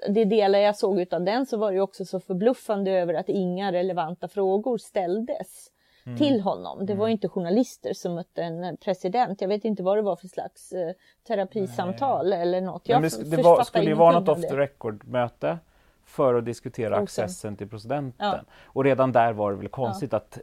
det 0.10 0.26
delar 0.26 0.60
jag 0.60 0.78
såg 0.78 1.14
av 1.14 1.24
den 1.24 1.46
så 1.46 1.58
var 1.58 1.72
det 1.72 1.82
också 1.82 2.06
så 2.06 2.20
förbluffande 2.20 2.92
över 2.92 3.14
att 3.14 3.30
inga 3.30 3.72
relevanta 3.72 4.28
frågor 4.28 4.78
ställdes 4.78 5.72
mm. 6.06 6.18
till 6.18 6.42
honom. 6.42 6.86
Det 6.86 6.94
var 6.94 7.06
mm. 7.06 7.12
inte 7.12 7.30
journalister 7.30 7.94
som 7.94 8.16
mötte 8.16 8.44
en 8.44 8.78
president. 8.78 9.42
Jag 9.42 9.48
vet 9.48 9.66
inte 9.66 9.84
vad 9.84 9.98
det 9.98 10.02
var 10.02 10.16
för 10.16 10.28
slags 10.28 10.72
eh, 10.72 10.92
terapisamtal 11.28 12.30
Nej. 12.30 12.42
eller 12.42 12.62
något. 12.62 12.90
Jag 12.90 13.02
det, 13.02 13.38
det 13.38 13.44
var, 13.44 13.64
skulle 13.64 13.90
ju 13.90 13.94
vara 13.94 14.20
något 14.20 14.30
off 14.30 14.42
the 14.42 14.58
record 14.58 15.08
möte 15.08 15.58
för 16.06 16.36
att 16.36 16.46
diskutera 16.46 16.98
accessen 16.98 17.56
till 17.56 17.70
presidenten. 17.70 18.32
Ja. 18.32 18.40
Och 18.64 18.84
redan 18.84 19.12
där 19.12 19.34
var 19.34 19.52
det 19.52 19.58
väl 19.58 19.68
konstigt 19.68 20.12
ja. 20.12 20.18
att 20.18 20.40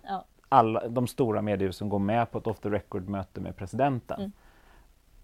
alla 0.49 0.89
de 0.89 1.07
stora 1.07 1.43
mediehusen 1.43 1.89
går 1.89 1.99
med 1.99 2.31
på 2.31 2.39
ett 2.39 2.47
off 2.47 2.61
the 2.61 2.69
record-möte 2.69 3.41
med 3.41 3.57
presidenten. 3.57 4.21
Mm. 4.21 4.33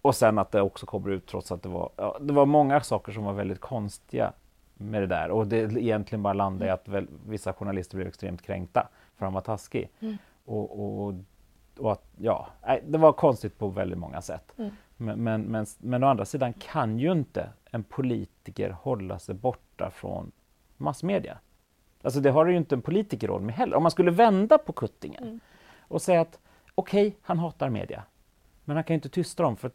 Och 0.01 0.15
sen 0.15 0.39
att 0.39 0.51
det 0.51 0.61
också 0.61 0.85
kommer 0.85 1.09
ut 1.09 1.27
trots 1.27 1.51
att 1.51 1.63
det 1.63 1.69
var, 1.69 1.89
ja, 1.95 2.17
det 2.21 2.33
var 2.33 2.45
många 2.45 2.81
saker 2.81 3.11
som 3.11 3.23
var 3.23 3.33
väldigt 3.33 3.59
konstiga 3.59 4.33
med 4.73 5.01
det 5.01 5.07
där 5.07 5.31
och 5.31 5.47
det 5.47 5.57
egentligen 5.57 6.23
bara 6.23 6.33
landade 6.33 6.65
i 6.65 6.67
mm. 6.67 6.73
att 6.73 6.87
väl, 6.87 7.07
vissa 7.27 7.53
journalister 7.53 7.95
blev 7.95 8.07
extremt 8.07 8.41
kränkta 8.41 8.87
för 9.17 9.25
han 9.25 9.33
var 9.33 9.41
taskig. 9.41 9.89
Mm. 9.99 10.17
Och, 10.45 10.79
och, 10.79 11.13
och, 11.77 11.91
att, 11.91 12.03
ja, 12.17 12.47
det 12.87 12.97
var 12.97 13.13
konstigt 13.13 13.57
på 13.57 13.67
väldigt 13.67 13.99
många 13.99 14.21
sätt. 14.21 14.53
Men, 15.01 15.23
men, 15.23 15.41
men, 15.41 15.65
men 15.77 16.03
å 16.03 16.07
andra 16.07 16.25
sidan 16.25 16.53
kan 16.53 16.99
ju 16.99 17.11
inte 17.11 17.49
en 17.71 17.83
politiker 17.83 18.69
hålla 18.69 19.19
sig 19.19 19.35
borta 19.35 19.91
från 19.91 20.31
massmedia. 20.77 21.37
Alltså 22.01 22.19
det 22.19 22.29
har 22.29 22.45
ju 22.45 22.57
inte 22.57 22.75
en 22.75 22.81
politikerroll 22.81 23.41
med 23.41 23.55
heller. 23.55 23.77
Om 23.77 23.83
man 23.83 23.91
skulle 23.91 24.11
vända 24.11 24.57
på 24.57 24.73
kuttingen 24.73 25.23
mm. 25.23 25.39
och 25.79 26.01
säga 26.01 26.21
att 26.21 26.39
okej, 26.75 27.07
okay, 27.07 27.19
han 27.21 27.39
hatar 27.39 27.69
media, 27.69 28.03
men 28.65 28.75
han 28.75 28.83
kan 28.83 28.93
ju 28.93 28.95
inte 28.95 29.09
tysta 29.09 29.43
dem, 29.43 29.57
för, 29.57 29.71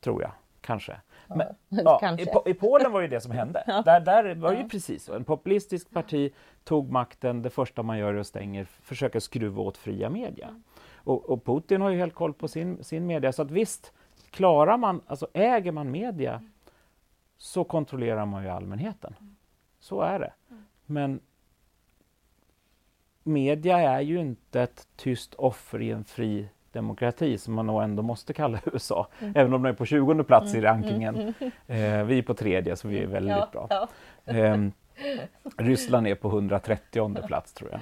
tror 0.00 0.22
jag, 0.22 0.32
kanske. 0.60 0.96
Men, 1.26 1.46
ja, 1.84 1.98
kanske. 1.98 2.24
I, 2.46 2.50
I, 2.50 2.54
Polen 2.54 2.92
var 2.92 3.00
ju 3.00 3.08
det 3.08 3.20
som 3.20 3.32
hände. 3.32 3.64
ja. 3.66 3.82
Där, 3.82 4.00
där 4.00 4.34
var 4.34 4.52
ju 4.52 4.68
precis 4.68 5.04
så. 5.04 5.14
En 5.14 5.24
populistisk 5.24 5.90
parti 5.90 6.32
tog 6.64 6.90
makten, 6.90 7.42
det 7.42 7.50
första 7.50 7.82
man 7.82 7.98
gör 7.98 8.14
är 8.14 8.18
att 8.18 8.26
stänga, 8.26 8.64
försöka 8.64 9.20
skruva 9.20 9.62
åt 9.62 9.76
fria 9.76 10.10
media. 10.10 10.48
Mm. 10.48 10.62
Och, 11.04 11.30
och, 11.30 11.44
Putin 11.44 11.80
har 11.80 11.90
ju 11.90 11.98
helt 11.98 12.14
koll 12.14 12.34
på 12.34 12.48
sin, 12.48 12.84
sin 12.84 13.06
media, 13.06 13.32
så 13.32 13.42
att 13.42 13.50
visst, 13.50 13.92
klarar 14.32 14.76
man, 14.76 15.00
alltså 15.06 15.26
äger 15.32 15.72
man 15.72 15.90
media 15.90 16.32
mm. 16.32 16.52
så 17.36 17.64
kontrollerar 17.64 18.26
man 18.26 18.42
ju 18.42 18.48
allmänheten. 18.48 19.14
Mm. 19.20 19.36
Så 19.80 20.00
är 20.00 20.18
det. 20.18 20.32
Mm. 20.50 20.64
Men 20.86 21.20
media 23.22 23.78
är 23.78 24.00
ju 24.00 24.20
inte 24.20 24.62
ett 24.62 24.86
tyst 24.96 25.34
offer 25.34 25.82
i 25.82 25.90
en 25.90 26.04
fri 26.04 26.48
demokrati 26.72 27.38
som 27.38 27.54
man 27.54 27.66
nog 27.66 27.82
ändå 27.82 28.02
måste 28.02 28.32
kalla 28.32 28.60
USA. 28.72 29.08
Även 29.20 29.54
om 29.54 29.62
de 29.62 29.68
är 29.68 29.72
på 29.72 29.86
20 29.86 30.24
plats 30.24 30.54
i 30.54 30.60
rankingen. 30.60 31.34
Eh, 31.66 32.04
vi 32.04 32.18
är 32.18 32.22
på 32.22 32.34
tredje 32.34 32.76
så 32.76 32.88
vi 32.88 32.98
är 32.98 33.06
väldigt 33.06 33.36
ja, 33.36 33.48
bra. 33.52 33.66
Ja. 33.70 33.88
Eh, 34.34 34.68
Ryssland 35.56 36.06
är 36.06 36.14
på 36.14 36.28
130 36.28 37.26
plats 37.26 37.52
tror 37.52 37.70
jag. 37.70 37.80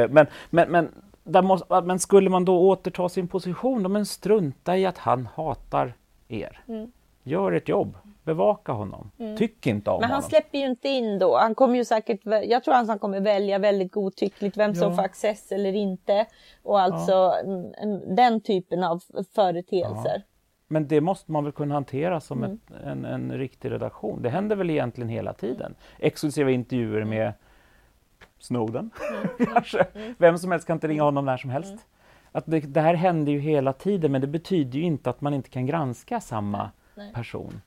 Eh, 0.00 0.08
men, 0.08 0.26
men, 0.50 0.70
men 0.70 0.88
måste, 1.24 1.80
men 1.80 1.98
skulle 1.98 2.30
man 2.30 2.44
då 2.44 2.68
återta 2.68 3.08
sin 3.08 3.28
position, 3.28 3.82
då, 3.82 3.88
men 3.88 4.06
strunta 4.06 4.76
i 4.76 4.86
att 4.86 4.98
han 4.98 5.28
hatar 5.34 5.94
er. 6.28 6.60
Mm. 6.68 6.92
Gör 7.24 7.52
ett 7.52 7.68
jobb, 7.68 7.96
bevaka 8.24 8.72
honom, 8.72 9.10
tyck 9.38 9.66
inte 9.66 9.90
om 9.90 10.00
Men 10.00 10.10
han 10.10 10.16
honom. 10.16 10.28
släpper 10.30 10.58
ju 10.58 10.64
inte 10.66 10.88
in 10.88 11.18
då. 11.18 11.36
Han 11.38 11.54
kommer 11.54 11.76
ju 11.76 11.84
säkert, 11.84 12.20
jag 12.24 12.64
tror 12.64 12.74
att 12.74 12.88
han 12.88 12.98
kommer 12.98 13.20
välja 13.20 13.58
väldigt 13.58 13.92
godtyckligt 13.92 14.56
vem 14.56 14.74
som 14.74 14.88
Ja. 14.90 14.96
får 14.96 15.02
access 15.02 15.52
eller 15.52 15.72
inte. 15.72 16.26
Och 16.62 16.80
alltså 16.80 17.34
mm, 17.44 17.74
en- 17.78 18.14
den 18.14 18.40
typen 18.40 18.84
av 18.84 19.02
företeelser. 19.34 20.22
Men 20.68 20.88
det 20.88 21.00
måste 21.00 21.32
man 21.32 21.44
väl 21.44 21.52
kunna 21.52 21.74
hantera 21.74 22.20
som 22.20 22.44
Mm. 22.44 22.52
ett, 22.70 22.86
en, 22.86 23.04
en 23.04 23.32
riktig 23.38 23.70
redaktion. 23.70 24.22
Det 24.22 24.28
händer 24.30 24.56
väl 24.56 24.70
egentligen 24.70 25.08
hela 25.08 25.32
tiden. 25.32 25.74
Exklusiva 25.98 26.50
intervjuer 26.50 27.04
med 27.04 27.32
Snowden, 28.42 28.90
Mm. 29.38 29.46
kanske. 29.54 29.86
Vem 30.18 30.38
som 30.38 30.50
helst 30.50 30.66
kan 30.66 30.76
inte 30.76 30.88
ringa 30.88 31.02
honom 31.02 31.24
när 31.24 31.36
som 31.36 31.50
helst. 31.50 31.74
Att 32.32 32.44
det, 32.46 32.60
det 32.60 32.80
här 32.80 32.94
händer 32.94 33.32
ju 33.32 33.38
hela 33.38 33.72
tiden, 33.72 34.12
men 34.12 34.20
det 34.20 34.26
betyder 34.26 34.78
ju 34.78 34.84
inte 34.84 35.10
att 35.10 35.20
man 35.20 35.34
inte 35.34 35.48
kan 35.50 35.66
granska 35.66 36.20
samma 36.20 36.70
Nej. 36.94 37.12
person. 37.12 37.60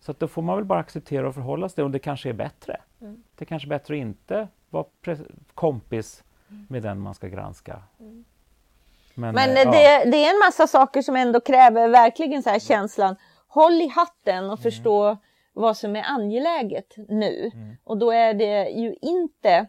Så 0.00 0.10
att 0.10 0.18
då 0.20 0.28
får 0.28 0.42
man 0.42 0.56
väl 0.56 0.64
bara 0.64 0.78
acceptera 0.78 1.28
och 1.28 1.34
förhålla 1.34 1.68
sig 1.68 1.84
och 1.84 1.90
det 1.90 1.98
kanske 1.98 2.28
är 2.28 2.32
bättre. 2.32 2.76
Mm. 3.00 3.22
Det 3.36 3.44
är 3.44 3.46
kanske 3.46 3.66
är 3.66 3.70
bättre 3.70 3.94
att 3.94 3.98
inte 4.00 4.48
vara 4.70 4.84
kompis 5.54 6.24
Mm. 6.50 6.66
med 6.68 6.82
den 6.82 7.00
man 7.00 7.14
ska 7.14 7.28
granska. 7.28 7.82
Men, 9.14 9.34
Men 9.34 9.50
eh, 9.56 9.62
eh, 9.62 9.70
det, 9.70 10.10
det 10.10 10.24
är 10.24 10.30
en 10.34 10.38
massa 10.46 10.66
saker 10.66 11.02
som 11.02 11.16
ändå 11.16 11.40
kräver 11.40 11.88
verkligen 11.88 12.42
så 12.42 12.50
här 12.50 12.58
känslan. 12.58 13.16
Håll 13.48 13.72
i 13.72 13.88
hatten 13.88 14.50
och 14.50 14.60
förstå 14.60 15.16
vad 15.52 15.76
som 15.76 15.96
är 15.96 16.02
angeläget 16.06 16.94
nu. 17.08 17.50
Och 17.84 17.98
då 17.98 18.10
är 18.10 18.34
det 18.34 18.68
ju 18.68 18.94
inte 19.02 19.66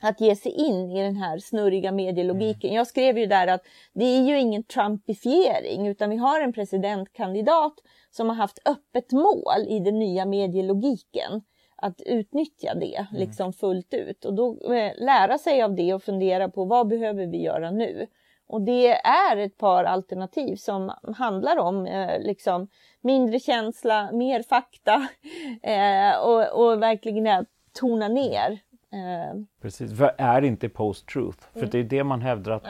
att 0.00 0.20
ge 0.20 0.36
sig 0.36 0.52
in 0.52 0.90
i 0.90 1.02
den 1.02 1.16
här 1.16 1.38
snurriga 1.38 1.92
medielogiken. 1.92 2.74
Jag 2.74 2.86
skrev 2.86 3.18
ju 3.18 3.26
där 3.26 3.46
att 3.46 3.62
det 3.92 4.04
är 4.04 4.22
ju 4.22 4.38
ingen 4.38 4.64
trumpifiering 4.64 5.86
utan 5.86 6.10
vi 6.10 6.16
har 6.16 6.40
en 6.40 6.52
presidentkandidat 6.52 7.74
som 8.10 8.28
har 8.28 8.36
haft 8.36 8.58
öppet 8.68 9.12
mål 9.12 9.66
i 9.68 9.78
den 9.78 9.98
nya 9.98 10.26
medielogiken 10.26 11.42
att 11.76 12.00
utnyttja 12.06 12.74
det 12.74 13.06
liksom 13.12 13.52
fullt 13.52 13.94
ut 13.94 14.24
och 14.24 14.34
då 14.34 14.74
eh, 14.74 14.92
lära 14.96 15.38
sig 15.38 15.62
av 15.62 15.74
det 15.74 15.94
och 15.94 16.02
fundera 16.02 16.48
på 16.48 16.64
vad 16.64 16.88
behöver 16.88 17.26
vi 17.26 17.42
göra 17.42 17.70
nu? 17.70 18.06
Och 18.46 18.62
det 18.62 18.88
är 19.06 19.36
ett 19.36 19.58
par 19.58 19.84
alternativ 19.84 20.56
som 20.56 20.92
handlar 21.16 21.58
om 21.58 21.86
eh, 21.86 22.20
liksom 22.20 22.68
mindre 23.00 23.40
känsla, 23.40 24.12
mer 24.12 24.42
fakta 24.42 24.94
eh, 25.62 26.18
och, 26.18 26.62
och 26.62 26.82
verkligen 26.82 27.46
tona 27.72 28.08
ner. 28.08 28.58
Eh, 28.92 29.40
Precis, 29.62 29.98
för 29.98 30.14
är 30.18 30.42
inte 30.42 30.68
post-truth? 30.68 31.38
För 31.52 31.58
Mm. 31.60 31.70
det 31.70 31.78
är 31.78 31.84
det 31.84 32.04
man 32.04 32.22
hävdar 32.22 32.52
att 32.52 32.66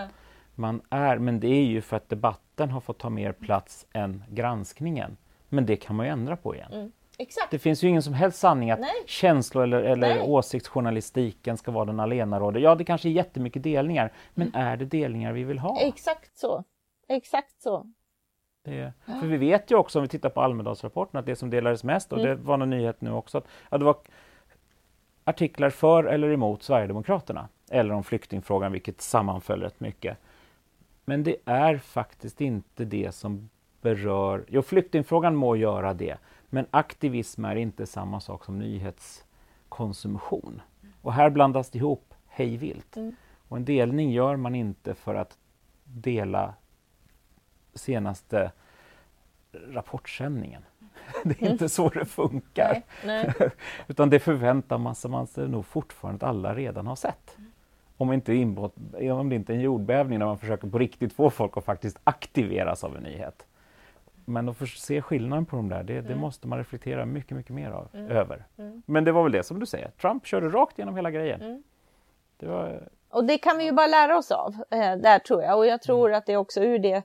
man 0.54 0.80
är, 0.90 1.18
men 1.18 1.40
det 1.40 1.48
är 1.48 1.64
ju 1.64 1.80
för 1.80 1.96
att 1.96 2.08
debatten 2.08 2.70
har 2.70 2.80
fått 2.80 2.98
ta 2.98 3.10
mer 3.10 3.32
plats 3.32 3.86
än 3.92 4.24
granskningen. 4.28 5.16
Men 5.48 5.66
det 5.66 5.76
kan 5.76 5.96
man 5.96 6.06
ju 6.06 6.12
ändra 6.12 6.36
på 6.36 6.54
igen. 6.54 6.92
exakt. 7.18 7.50
Det 7.50 7.58
finns 7.58 7.84
ju 7.84 7.88
ingen 7.88 8.02
som 8.02 8.14
helst 8.14 8.38
sanning 8.38 8.70
att 8.70 8.78
Mm. 8.78 8.86
Nej. 8.86 9.02
känslo 9.06 9.60
eller, 9.62 9.82
eller 9.82 10.08
Nej. 10.14 10.22
åsiktsjournalistiken 10.28 11.56
ska 11.56 11.70
vara 11.70 11.84
den 11.84 12.00
allenarådande. 12.00 12.60
Ja, 12.60 12.74
det 12.74 12.84
kanske 12.84 13.08
är 13.08 13.10
jättemycket 13.10 13.62
delningar, 13.62 14.12
men 14.34 14.48
Mm. 14.48 14.60
är 14.68 14.76
det 14.76 14.84
delningar 14.84 15.32
vi 15.32 15.44
vill 15.44 15.58
ha? 15.58 15.80
Exakt 15.80 16.38
så. 16.38 16.64
Exakt 17.08 17.62
så. 17.62 17.86
Det, 18.64 18.92
för 19.20 19.26
vi 19.26 19.36
vet 19.36 19.70
ju 19.70 19.74
också 19.76 19.98
om 19.98 20.02
vi 20.02 20.08
tittar 20.08 20.28
på 20.30 20.40
Almedalsrapporten 20.40 21.20
att 21.20 21.26
det 21.26 21.36
som 21.36 21.50
delades 21.50 21.84
mest, 21.84 22.12
och 22.12 22.18
det 22.18 22.30
Mm. 22.32 22.44
var 22.44 22.58
en 22.58 22.70
nyhet 22.70 23.00
nu 23.00 23.10
också, 23.12 23.38
att 23.38 23.44
ja, 23.70 23.78
det 23.78 23.84
var 23.84 23.96
artiklar 25.24 25.70
för 25.70 26.04
eller 26.04 26.30
emot 26.30 26.62
Sverigedemokraterna. 26.62 27.48
Eller 27.70 27.94
om 27.94 28.04
flyktingfrågan, 28.04 28.72
vilket 28.72 29.00
sammanföll 29.00 29.62
rätt 29.62 29.80
mycket. 29.80 30.18
Men 31.04 31.22
det 31.22 31.36
är 31.44 31.78
faktiskt 31.78 32.40
inte 32.40 32.84
det 32.84 33.14
som 33.14 33.50
berör... 33.80 34.44
Jo, 34.48 34.62
flyktingfrågan 34.62 35.36
må 35.36 35.56
göra 35.56 35.94
det, 35.94 36.18
men 36.48 36.66
aktivism 36.70 37.44
är 37.44 37.56
inte 37.56 37.86
samma 37.86 38.20
sak 38.20 38.44
som 38.44 38.58
nyhetskonsumtion. 38.58 40.62
Och 41.02 41.12
här 41.12 41.30
blandas 41.30 41.70
det 41.70 41.78
ihop 41.78 42.14
hej 42.26 42.56
vilt. 42.56 42.96
Och 43.48 43.56
en 43.56 43.64
delning 43.64 44.12
gör 44.12 44.36
man 44.36 44.54
inte 44.54 44.94
för 44.94 45.14
att 45.14 45.38
dela 45.84 46.54
senaste 47.74 48.52
rapportsändningen. 49.52 50.62
Det 51.24 51.42
är 51.42 51.50
inte 51.50 51.68
så 51.68 51.88
det 51.88 52.04
funkar. 52.04 52.82
Nej, 53.06 53.32
nej. 53.38 53.50
Utan 53.88 54.10
det 54.10 54.20
förväntar 54.20 54.78
man 54.78 54.94
sig, 54.94 55.10
man 55.10 55.26
sig 55.26 55.48
nog 55.48 55.66
fortfarande 55.66 56.26
att 56.26 56.30
alla 56.30 56.54
redan 56.54 56.86
har 56.86 56.96
sett. 56.96 57.36
Om, 57.96 58.12
inte 58.12 58.34
inbrott, 58.34 58.74
om 59.12 59.28
det 59.28 59.34
inte 59.34 59.52
är 59.52 59.54
en 59.54 59.60
jordbävning 59.60 60.18
när 60.18 60.26
man 60.26 60.38
försöker 60.38 60.68
på 60.68 60.78
riktigt 60.78 61.12
få 61.12 61.30
folk 61.30 61.56
att 61.56 61.64
faktiskt 61.64 61.98
aktiveras 62.04 62.84
av 62.84 62.96
en 62.96 63.02
nyhet. 63.02 63.46
Men 64.24 64.48
att 64.48 64.68
se 64.68 65.02
skillnaden 65.02 65.46
på 65.46 65.56
de 65.56 65.68
där, 65.68 65.82
det, 65.82 66.00
det 66.00 66.16
måste 66.16 66.48
man 66.48 66.58
reflektera 66.58 67.06
mycket, 67.06 67.36
mycket 67.36 67.54
mer 67.54 67.70
av, 67.70 67.88
över. 67.92 68.44
Men 68.86 69.04
det 69.04 69.12
var 69.12 69.22
väl 69.22 69.32
det 69.32 69.42
som 69.42 69.60
du 69.60 69.66
säger, 69.66 69.90
Trump 69.90 70.26
körde 70.26 70.48
rakt 70.48 70.78
genom 70.78 70.96
hela 70.96 71.10
grejen. 71.10 71.62
Det 72.36 72.46
var, 72.46 72.88
Och 73.08 73.24
det 73.24 73.38
kan 73.38 73.58
vi 73.58 73.64
ju 73.64 73.72
bara 73.72 73.86
lära 73.86 74.18
oss 74.18 74.30
av 74.30 74.54
eh, 74.70 74.96
där 74.96 75.18
tror 75.18 75.42
jag. 75.42 75.58
Och 75.58 75.66
jag 75.66 75.82
tror 75.82 76.12
att 76.12 76.26
det 76.26 76.36
också 76.36 76.60
ur 76.60 76.78
det 76.78 77.02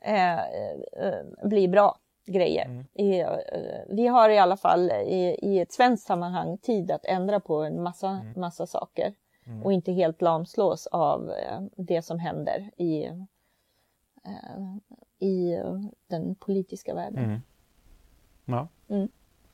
eh, 0.00 0.38
eh, 0.38 1.24
blir 1.42 1.68
bra 1.68 1.98
grejer. 2.32 2.84
I, 2.94 3.20
eh, 3.20 3.28
vi 3.88 4.06
har 4.06 4.28
i 4.28 4.38
alla 4.38 4.56
fall 4.56 4.90
i, 4.90 5.38
i 5.42 5.60
ett 5.60 5.72
svenskt 5.72 6.06
sammanhang 6.06 6.58
tid 6.58 6.90
att 6.90 7.04
ändra 7.04 7.40
på 7.40 7.56
en 7.62 7.82
massa, 7.82 8.20
massa 8.36 8.66
saker. 8.66 9.14
Och 9.64 9.72
inte 9.72 9.92
helt 9.92 10.22
lamslås 10.22 10.86
av 10.86 11.30
eh, 11.30 11.60
det 11.76 12.02
som 12.02 12.18
händer 12.18 12.70
i, 12.76 13.04
eh, 14.24 14.76
i 15.18 15.58
den 16.06 16.34
politiska 16.34 16.94
världen. 16.94 17.24
Mm. 17.24 17.40
ja. 18.44 18.68
Mm. 18.88 19.08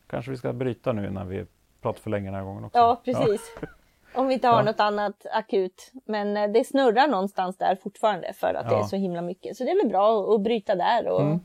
Kanske 0.06 0.30
vi 0.30 0.36
ska 0.36 0.52
bryta 0.52 0.92
nu 0.92 1.06
innan 1.08 1.28
vi 1.28 1.46
pratar 1.80 2.00
för 2.00 2.10
länge 2.10 2.26
den 2.26 2.34
här 2.34 2.44
gången 2.44 2.64
också. 2.64 2.78
Ja, 2.78 3.00
precis. 3.04 3.40
Om 4.14 4.26
vi 4.28 4.34
inte 4.34 4.48
har 4.48 4.58
Ja. 4.58 4.64
något 4.64 4.80
annat 4.80 5.26
akut. 5.32 5.92
Men 6.04 6.52
det 6.52 6.64
snurrar 6.64 7.08
någonstans 7.08 7.56
där 7.56 7.76
fortfarande 7.82 8.32
för 8.32 8.54
att 8.54 8.68
det 8.68 8.74
Ja. 8.74 8.80
är 8.80 8.84
så 8.86 8.96
himla 8.96 9.22
mycket. 9.22 9.56
Så 9.56 9.64
det 9.64 9.70
är 9.70 9.82
väl 9.82 9.90
bra 9.90 10.34
att 10.34 10.40
bryta 10.40 10.74
där 10.74 11.08
och 11.08 11.20
Mm. 11.20 11.40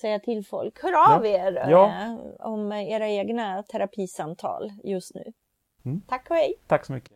Säga 0.00 0.18
till 0.18 0.46
folk. 0.46 0.82
Hör 0.82 1.16
av 1.16 1.26
Ja. 1.26 1.46
er 1.46 1.70
Ja. 1.70 1.86
eh, 2.02 2.46
om 2.46 2.72
era 2.72 3.08
egna 3.08 3.62
terapisamtal 3.62 4.70
just 4.84 5.14
nu. 5.14 5.32
Mm. 5.84 6.00
Tack 6.08 6.30
och 6.30 6.36
hej! 6.36 6.54
Tack 6.66 6.86
så 6.86 6.92
mycket. 6.92 7.12